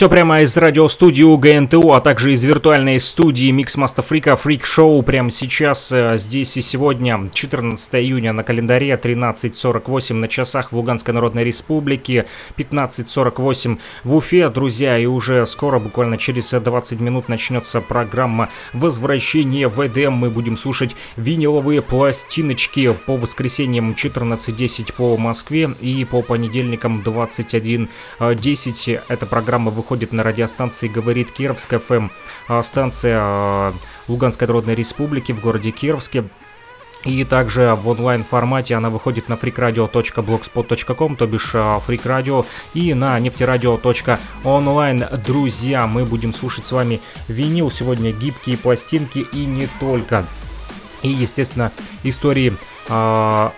[0.00, 5.02] Все прямо из радиостудии УГНТУ, а также из виртуальной студии Mix Master Freak, Freak Show
[5.02, 11.12] прямо сейчас, э, здесь и сегодня, 14 июня на календаре, 13.48 на часах в Луганской
[11.12, 12.24] Народной Республике,
[12.56, 19.86] 15.48 в Уфе, друзья, и уже скоро, буквально через 20 минут начнется программа «Возвращение в
[19.86, 20.14] Эдем».
[20.14, 29.00] Мы будем слушать виниловые пластиночки по воскресеньям 14.10 по Москве и по понедельникам 21.10.
[29.06, 32.08] Эта программа выходит на радиостанции «Говорит Кировск ФМ»,
[32.48, 33.74] а станция а,
[34.08, 36.24] Луганской Народной Республики в городе Кировске.
[37.04, 42.44] И также в онлайн формате она выходит на freakradio.blogspot.com, то бишь Freak Radio,
[42.74, 45.04] и на нефтерадио.онлайн.
[45.24, 50.26] Друзья, мы будем слушать с вами винил сегодня, гибкие пластинки и не только.
[51.02, 51.72] И, естественно,
[52.02, 52.54] истории
[52.88, 53.52] а,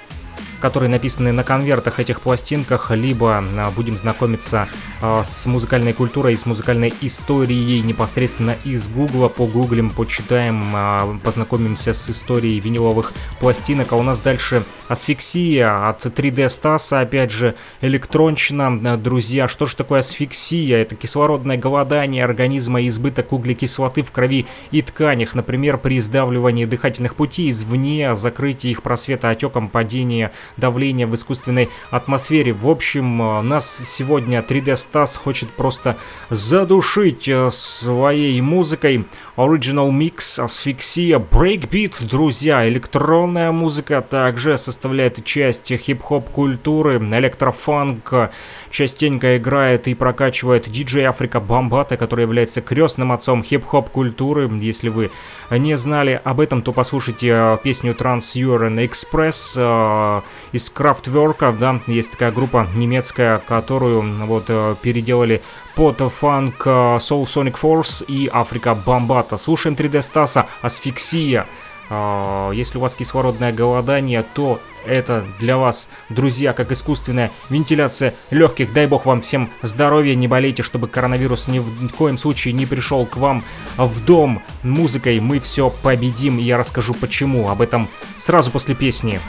[0.62, 4.68] которые написаны на конвертах этих пластинках, либо а, будем знакомиться
[5.02, 12.08] а, с музыкальной культурой, с музыкальной историей непосредственно из Гугла, погуглим, почитаем, а, познакомимся с
[12.08, 13.92] историей виниловых пластинок.
[13.92, 14.62] А у нас дальше
[14.92, 18.96] асфиксия от 3D Стаса, опять же, электронщина.
[18.96, 20.78] Друзья, что же такое асфиксия?
[20.78, 27.50] Это кислородное голодание организма, избыток углекислоты в крови и тканях, например, при сдавливании дыхательных путей
[27.50, 32.52] извне, закрытии их просвета отеком, падения давления в искусственной атмосфере.
[32.52, 35.96] В общем, э, нас сегодня 3D Стас хочет просто
[36.30, 39.06] задушить э, своей музыкой.
[39.36, 48.30] Original Mix, асфиксия, брейкбит, друзья, электронная музыка также составляет часть хип-хоп культуры, электрофанк
[48.72, 54.50] частенько играет и прокачивает диджей Африка Бомбата, который является крестным отцом хип-хоп культуры.
[54.58, 55.10] Если вы
[55.50, 60.22] не знали об этом, то послушайте э, песню Trans Urine Express э,
[60.52, 65.42] из Kraftwerk, да, есть такая группа немецкая, которую вот э, переделали
[65.76, 69.36] под фанк Soul Sonic Force и Африка Бомбата.
[69.36, 71.46] Слушаем 3D Стаса, асфиксия.
[71.92, 78.72] Э, Если у вас кислородное голодание, то это для вас, друзья, как искусственная вентиляция легких.
[78.72, 83.06] Дай бог вам всем здоровья, не болейте, чтобы коронавирус ни в коем случае не пришел
[83.06, 83.44] к вам
[83.76, 84.42] в дом.
[84.62, 87.48] Музыкой мы все победим, и я расскажу почему.
[87.48, 89.20] Об этом сразу после песни.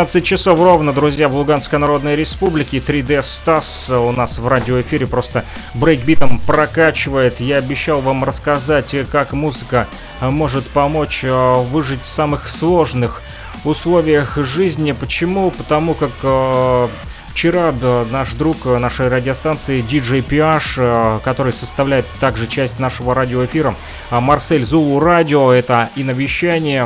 [0.00, 2.78] 14 часов ровно, друзья, в Луганской Народной Республике.
[2.78, 5.44] 3D Стас у нас в радиоэфире просто
[5.74, 7.40] брейкбитом прокачивает.
[7.40, 9.88] Я обещал вам рассказать, как музыка
[10.22, 13.20] может помочь э, выжить в самых сложных
[13.66, 14.92] условиях жизни.
[14.92, 15.50] Почему?
[15.50, 16.88] Потому как э,
[17.28, 17.72] Вчера
[18.10, 23.76] наш друг нашей радиостанции DJ PH, э, который составляет также часть нашего радиоэфира,
[24.10, 26.82] Марсель Зулу Радио, это и навещание,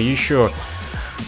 [0.00, 0.50] еще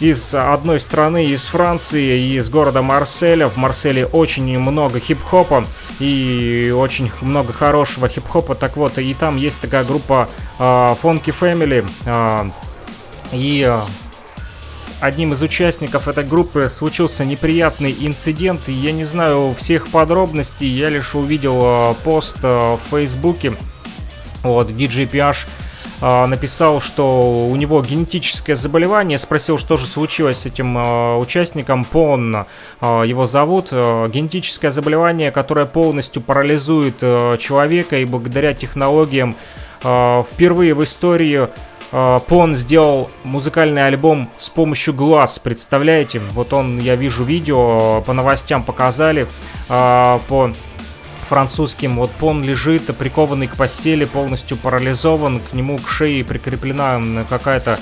[0.01, 3.49] из одной страны, из Франции, из города Марселя.
[3.49, 5.65] В Марселе очень много хип-хопа
[5.99, 8.55] и очень много хорошего хип-хопа.
[8.55, 10.29] Так вот, и там есть такая группа
[10.59, 11.87] uh, Funky Family.
[12.05, 12.51] Uh,
[13.33, 13.83] и uh,
[14.71, 18.69] с одним из участников этой группы случился неприятный инцидент.
[18.69, 23.53] Я не знаю всех подробностей, я лишь увидел пост в Фейсбуке.
[24.43, 25.07] Вот, DJ э,
[26.01, 32.47] написал, что у него генетическое заболевание, спросил, что же случилось с этим э, участником, Пон
[32.81, 37.01] э, его зовут, генетическое заболевание, которое полностью парализует
[37.39, 39.37] человека и благодаря технологиям
[39.81, 41.49] впервые в истории
[41.91, 46.21] Пон сделал музыкальный альбом с помощью глаз, представляете?
[46.33, 49.27] Вот он, я вижу видео, по новостям показали,
[49.69, 50.53] по
[51.31, 51.97] французским.
[51.97, 57.79] Вот Пон лежит, прикованный к постели, полностью парализован, к нему к шее прикреплена какая-то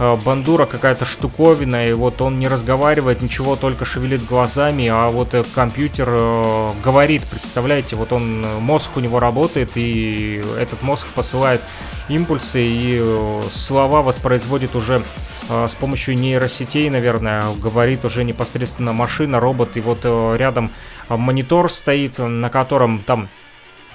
[0.00, 5.32] э, бандура, какая-то штуковина, и вот он не разговаривает, ничего, только шевелит глазами, а вот
[5.34, 11.60] э, компьютер э, говорит, представляете, вот он, мозг у него работает, и этот мозг посылает
[12.08, 15.04] импульсы, и слова воспроизводит уже
[15.48, 20.72] с помощью нейросетей, наверное, говорит уже непосредственно машина, робот, и вот рядом
[21.08, 23.28] монитор стоит, на котором там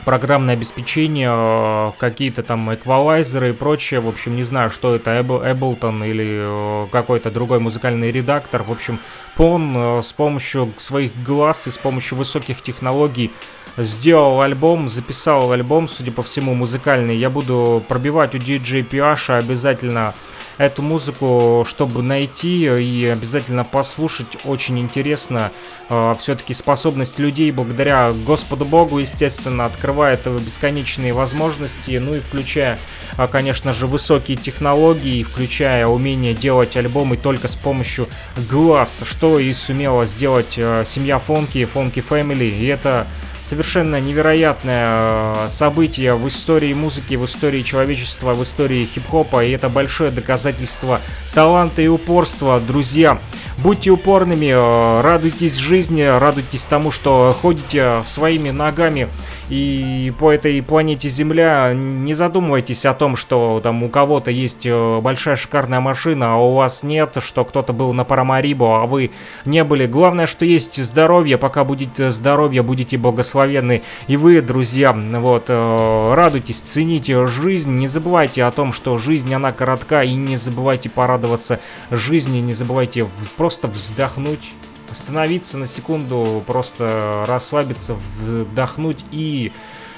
[0.05, 3.99] программное обеспечение, э, какие-то там эквалайзеры и прочее.
[3.99, 8.63] В общем, не знаю, что это, Ableton или э, какой-то другой музыкальный редактор.
[8.63, 8.99] В общем,
[9.35, 13.31] Пон э, с помощью своих глаз и с помощью высоких технологий
[13.77, 17.15] сделал альбом, записал альбом, судя по всему, музыкальный.
[17.15, 20.13] Я буду пробивать у DJ PH обязательно
[20.57, 24.37] эту музыку, чтобы найти и обязательно послушать.
[24.45, 25.51] Очень интересно.
[25.89, 31.97] Э, Все-таки способность людей благодаря Господу Богу, естественно, открывает бесконечные возможности.
[31.97, 32.79] Ну и включая,
[33.17, 38.07] э, конечно же, высокие технологии, включая умение делать альбомы только с помощью
[38.49, 42.49] глаз, что и сумела сделать э, семья Фонки, Фонки Family.
[42.49, 43.07] И это
[43.43, 49.69] совершенно невероятное э, событие в истории музыки, в истории человечества, в истории хип-хопа, и это
[49.69, 51.01] большое доказательство
[51.33, 53.19] таланта и упорства, друзья.
[53.57, 59.09] Будьте упорными, э, радуйтесь жизни, радуйтесь тому, что ходите своими ногами
[59.53, 61.73] и по этой планете Земля.
[61.75, 66.55] Не задумывайтесь о том, что там у кого-то есть э, большая шикарная машина, а у
[66.55, 69.11] вас нет, что кто-то был на Парамарибо, а вы
[69.45, 69.85] не были.
[69.85, 73.83] Главное, что есть здоровье, пока будете здоровье, будете благословенны.
[74.07, 79.51] И вы, друзья, вот, э, радуйтесь, цените жизнь, не забывайте о том, что жизнь, она
[79.51, 81.59] коротка, и не забывайте порадоваться
[81.91, 83.05] жизни, не забывайте
[83.37, 84.53] просто вздохнуть
[84.93, 89.51] остановиться на секунду, просто расслабиться, вдохнуть и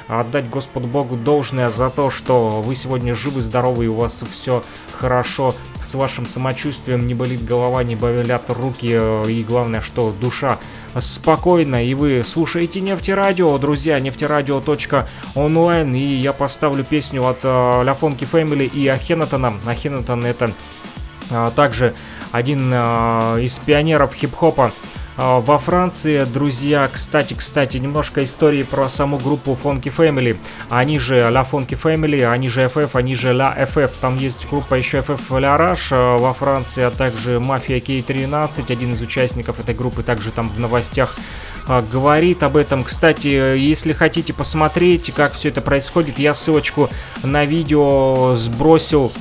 [0.07, 4.63] отдать Господу Богу должное за то, что вы сегодня живы, здоровы и у вас все
[4.93, 5.53] хорошо.
[5.85, 8.87] С вашим самочувствием, не болит голова, не болят руки
[9.29, 10.57] и главное, что душа
[10.97, 18.63] спокойно и вы слушаете Нефтерадио, друзья, нефтерадио.онлайн и я поставлю песню от э, Ляфонки Фэмили
[18.63, 19.53] и Ахенатона.
[19.67, 20.53] Ахенатон это
[21.29, 21.93] э, также
[22.35, 24.71] один э, из пионеров хип-хопа
[25.17, 26.25] э, во Франции.
[26.25, 30.37] Друзья, кстати, кстати, немножко истории про саму группу Funky Family.
[30.69, 33.89] Они же La Funky Family, они же FF, они же La FF.
[34.01, 38.71] Там есть группа еще FF La Rage э, во Франции, а также Mafia K13.
[38.71, 41.15] Один из участников этой группы также там в новостях
[41.91, 42.83] говорит об этом.
[42.83, 46.91] Кстати, если хотите посмотреть, как все это происходит, я ссылочку
[47.23, 49.11] на видео сбросил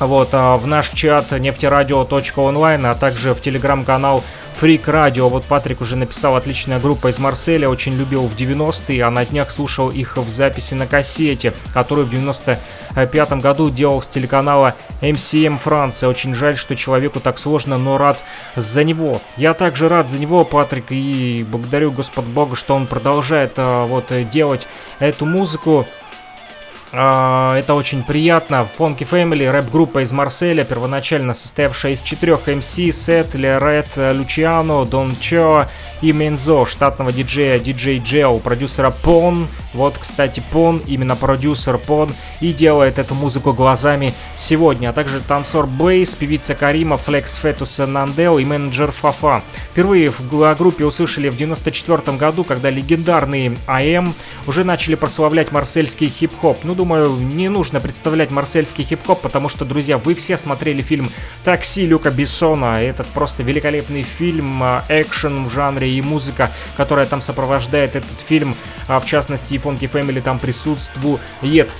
[0.00, 4.22] вот, а в наш чат нефтерадио.онлайн, а также в телеграм-канал
[4.58, 5.28] Фрик Радио.
[5.28, 9.52] Вот Патрик уже написал отличная группа из Марселя, очень любил в 90-е, а на днях
[9.52, 16.08] слушал их в записи на кассете, которую в 95-м году делал с телеканала MCM Франция.
[16.08, 18.24] Очень жаль, что человеку так сложно, но рад
[18.56, 19.22] за него.
[19.36, 24.12] Я также рад за него, Патрик, и благодарю Господь Бога, что он продолжает а, вот
[24.28, 24.66] делать
[24.98, 25.86] эту музыку.
[26.90, 28.66] А, это очень приятно.
[28.78, 35.66] Funky Family, рэп-группа из Марселя, первоначально состоявшая из четырех MC, Сет, Лерет, Лучиано, Дон Чо
[36.00, 42.52] и Мензо, штатного диджея DJ Джео, продюсера Пон, Вот, кстати, Пон, именно продюсер Пон, и
[42.52, 48.44] делает эту музыку глазами сегодня, а также танцор Бейс, певица Карима, Флекс Фетус Нандел и
[48.44, 49.42] менеджер Фафа.
[49.72, 54.14] Впервые в группе услышали в 94 году, когда легендарные АМ
[54.46, 56.60] уже начали прославлять марсельский хип-хоп.
[56.64, 61.10] Ну, думаю, не нужно представлять марсельский хип-хоп, потому что, друзья, вы все смотрели фильм
[61.42, 62.80] «Такси» Люка Бессона.
[62.80, 68.54] Этот просто великолепный фильм, а, экшен в жанре и музыка, которая там сопровождает этот фильм,
[68.86, 71.20] а в частности и Funky Family там присутствует.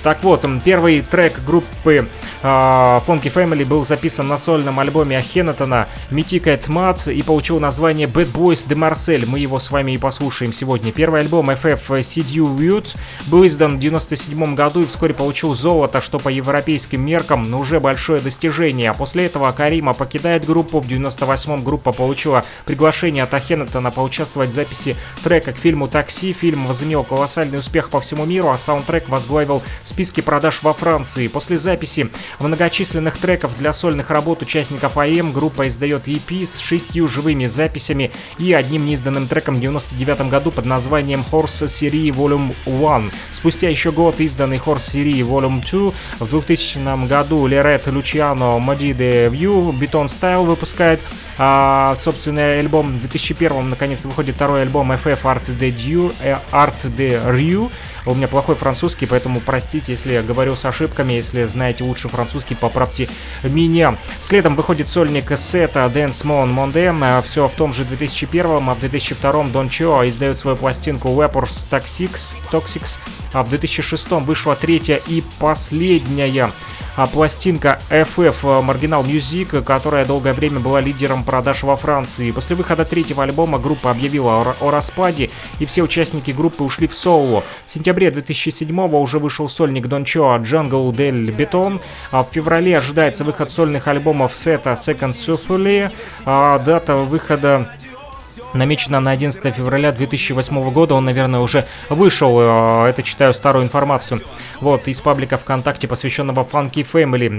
[0.03, 2.05] Так вот, первый трек группы
[2.43, 8.33] а, Funky Family был записан на сольном альбоме Ахенатона at Mad и получил название Bad
[8.33, 9.25] Boys de Marcel.
[9.25, 10.91] Мы его с вами и послушаем сегодня.
[10.91, 12.97] Первый альбом FF CDU Youth
[13.27, 18.21] был издан в 97 году и вскоре получил золото, что по европейским меркам уже большое
[18.21, 18.91] достижение.
[18.91, 20.79] А после этого Карима покидает группу.
[20.79, 26.33] В 98 группа получила приглашение от Ахенатона поучаствовать в записи трека к фильму «Такси».
[26.33, 31.27] Фильм возымел колоссальный успех по всему миру, а саундтрек возглавил списки продаж во Франции.
[31.27, 32.09] После записи
[32.39, 38.53] многочисленных треков для сольных работ участников АМ группа издает EP с шестью живыми записями и
[38.53, 43.11] одним неизданным треком в 99 году под названием Horse Series Volume 1.
[43.31, 48.57] Спустя еще год изданный Horse Series Volume 2 в 2000 году Лерет Лучиано
[48.93, 50.99] de View Beton Style выпускает
[51.41, 52.87] а, собственный альбом.
[52.87, 57.71] В 2001 наконец выходит второй альбом FF Art de Dieu, э, Art de Rue.
[58.05, 61.13] У меня плохой французский, поэтому простите, если я говорю с ошибками.
[61.13, 63.07] Если знаете лучше французский, поправьте
[63.43, 63.95] меня.
[64.19, 67.21] Следом выходит сольник сета Dance Mon Monde.
[67.21, 72.35] Все в том же 2001, а в 2002 Don Cho издает свою пластинку Weapons Toxics,
[72.51, 72.97] Toxics.
[73.31, 76.51] А в 2006 вышла третья и последняя
[76.99, 82.31] а пластинка FF Marginal Music, которая долгое время была лидером продаж во Франции.
[82.31, 85.29] После выхода третьего альбома группа объявила о, о распаде,
[85.59, 87.43] и все участники группы ушли в соло.
[87.67, 93.23] В сентябре 2007 уже вышел сольник Don Cho Jungle Del Beton, а в феврале ожидается
[93.23, 95.91] выход сольных альбомов сета Second Souffle,
[96.25, 97.69] а дата выхода
[98.53, 100.95] намечена на 11 февраля 2008 года.
[100.95, 102.35] Он, наверное, уже вышел.
[102.39, 104.21] Э, это читаю старую информацию.
[104.61, 107.29] Вот, из паблика ВКонтакте, посвященного Funky Family.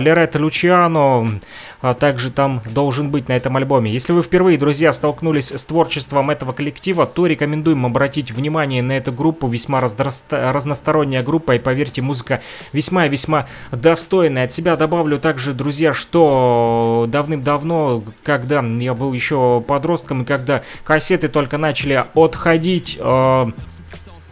[0.00, 1.40] Лерет Лучиано
[1.82, 3.92] а также там должен быть на этом альбоме.
[3.92, 9.12] Если вы впервые, друзья, столкнулись с творчеством этого коллектива, то рекомендуем обратить внимание на эту
[9.12, 9.48] группу.
[9.48, 12.40] Весьма разносторонняя группа, и поверьте, музыка
[12.72, 14.44] весьма и весьма достойная.
[14.44, 21.28] От себя добавлю также, друзья, что давным-давно, когда я был еще подростком, и когда кассеты
[21.28, 23.46] только начали отходить, э,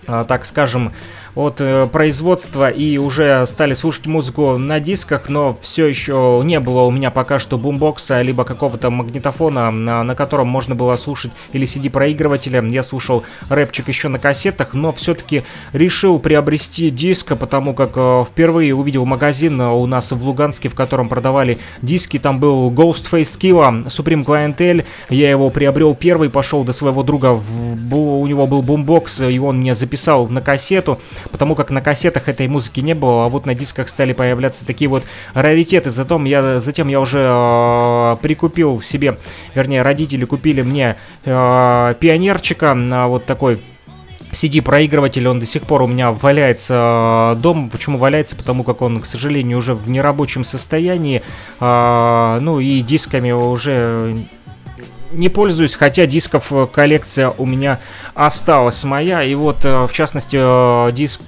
[0.06, 0.92] э, так скажем,
[1.34, 6.82] от э, производства и уже стали слушать музыку на дисках, но все еще не было
[6.82, 11.66] у меня пока что бумбокса, либо какого-то магнитофона, на, на котором можно было слушать, или
[11.66, 12.62] CD-проигрывателя.
[12.62, 18.74] Я слушал рэпчик еще на кассетах, но все-таки решил приобрести диск, потому как э, впервые
[18.74, 22.18] увидел магазин у нас в Луганске, в котором продавали диски.
[22.18, 24.84] Там был Ghostface Killa, Supreme Clientele.
[25.08, 29.58] Я его приобрел первый, пошел до своего друга, в, у него был бумбокс, и он
[29.58, 33.54] мне записал на кассету потому как на кассетах этой музыки не было, а вот на
[33.54, 35.90] дисках стали появляться такие вот раритеты.
[35.90, 39.18] Затем я, затем я уже э, прикупил себе,
[39.54, 43.60] вернее, родители купили мне э, пионерчика, э, вот такой
[44.32, 47.68] CD-проигрыватель, он до сих пор у меня валяется дома.
[47.68, 48.36] Почему валяется?
[48.36, 51.22] Потому как он, к сожалению, уже в нерабочем состоянии.
[51.58, 54.24] А, ну и дисками уже
[55.12, 57.80] не пользуюсь, хотя дисков э, коллекция у меня
[58.14, 59.22] осталась моя.
[59.22, 61.22] И вот, э, в частности, э, диск...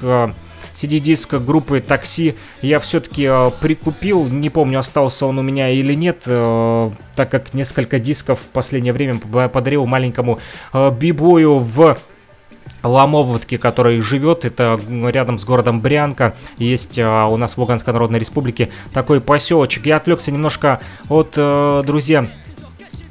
[0.75, 4.27] CD-диск группы Такси я все-таки э, прикупил.
[4.27, 8.93] Не помню, остался он у меня или нет, э, так как несколько дисков в последнее
[8.93, 9.19] время
[9.49, 10.41] подарил маленькому
[10.73, 11.99] э, бибою в
[12.83, 18.71] Ломоводке, который живет, это рядом с городом Брянка, есть у нас в Луганской Народной Республике
[18.93, 19.87] такой поселочек.
[19.87, 22.29] Я отвлекся немножко от, а, друзья,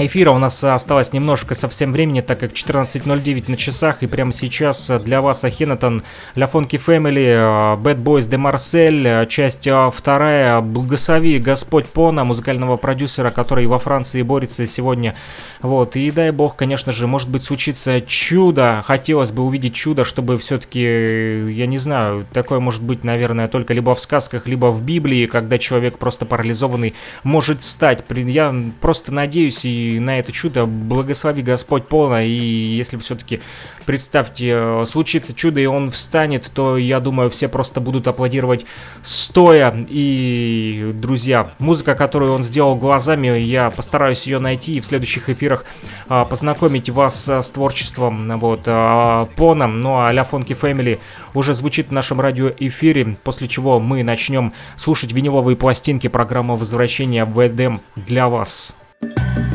[0.06, 0.32] эфира.
[0.32, 5.22] У нас осталось немножко совсем времени, так как 14.09 на часах, и прямо сейчас для
[5.22, 6.04] вас Ахинатон,
[6.36, 13.32] Ля Фонки Фэмили, Bad Boys de Marcel, часть а, вторая, благослови Господь Пона, музыкального продюсера,
[13.32, 15.16] который во Франции борется сегодня,
[15.62, 20.38] вот, и дай бог, конечно же, может быть случится чудо, хотелось бы увидеть чудо, чтобы
[20.38, 25.26] все-таки, я не знаю, такое может быть, наверное, только либо в сказках, либо в Библии,
[25.26, 30.66] когда человек просто парализованный может встать, я просто надеюсь и на это чудо.
[30.66, 33.42] Благослови Господь полно, и если все-таки,
[33.86, 38.66] представьте, э, случится чудо, и он встанет, то, я думаю, все просто будут аплодировать
[39.04, 45.30] стоя, и, друзья, музыка, которую он сделал глазами, я постараюсь ее найти и в следующих
[45.30, 45.66] эфирах
[46.08, 51.00] а, познакомить вас э, с творчеством, вот, а, Поном, ну а «Ля Фонки Фэмили»
[51.34, 57.46] уже звучит в нашем радиоэфире, после чего мы начнем слушать виниловые пластинки программы возвращения в
[57.46, 58.76] Эдем» для вас.
[59.04, 59.51] Thank you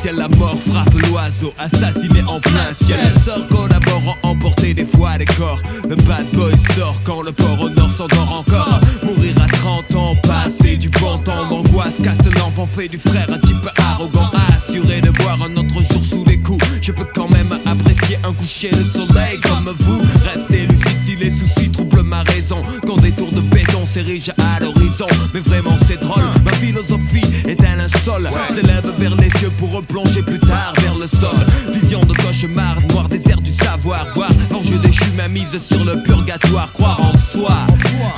[0.00, 2.98] ciel, la mort frappe l'oiseau, assassiné en plein ciel.
[3.02, 5.60] Elle sort collaborant, emporté des fois des corps.
[5.88, 8.80] Le bad boy sort quand le port au nord s'endort encore.
[9.02, 13.38] Mourir à 30 ans, passer du bon temps, l'angoisse casse l'enfant, fait du frère un
[13.38, 16.64] type arrogant, assuré de boire un autre jour sous les coups.
[16.80, 20.00] Je peux quand même apprécier un coucher de soleil comme vous.
[20.24, 22.62] Restez lucide si les soucis troublent ma raison.
[22.86, 26.22] Quand des tours de béton s'érigent à l'horizon, mais vraiment c'est drôle.
[26.44, 27.77] Ma philosophie est un
[28.08, 28.28] sol.
[28.54, 31.38] S'élève vers les cieux pour replonger plus tard vers le sol.
[31.72, 34.06] Vision de cauchemar, noir désert du savoir.
[34.14, 36.72] Voir l'enjeu déchu, ma mise sur le purgatoire.
[36.72, 37.56] Croire en soi,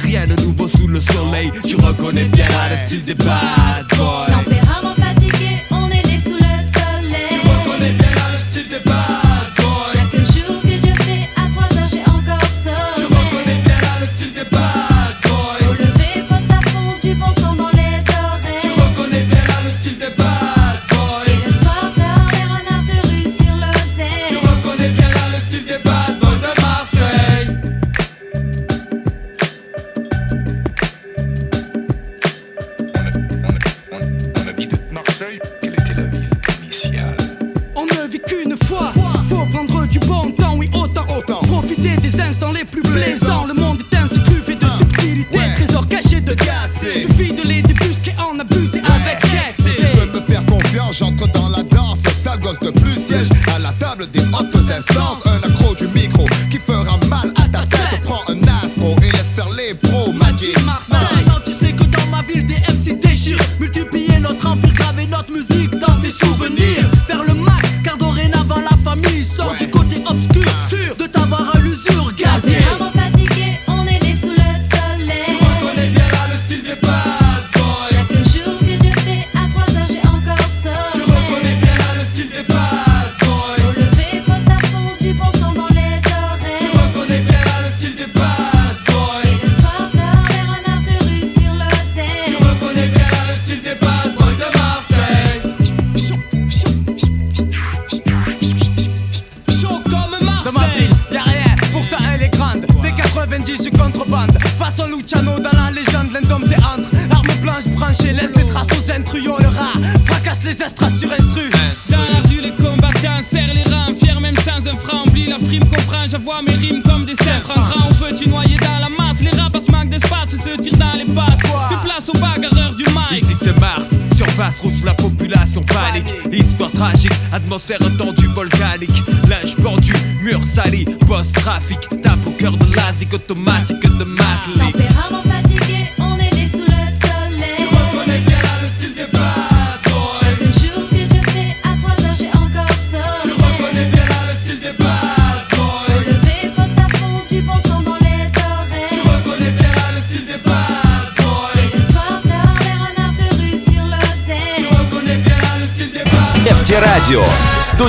[0.00, 1.50] rien de nouveau sous le soleil.
[1.64, 3.86] Tu reconnais bien le style des bad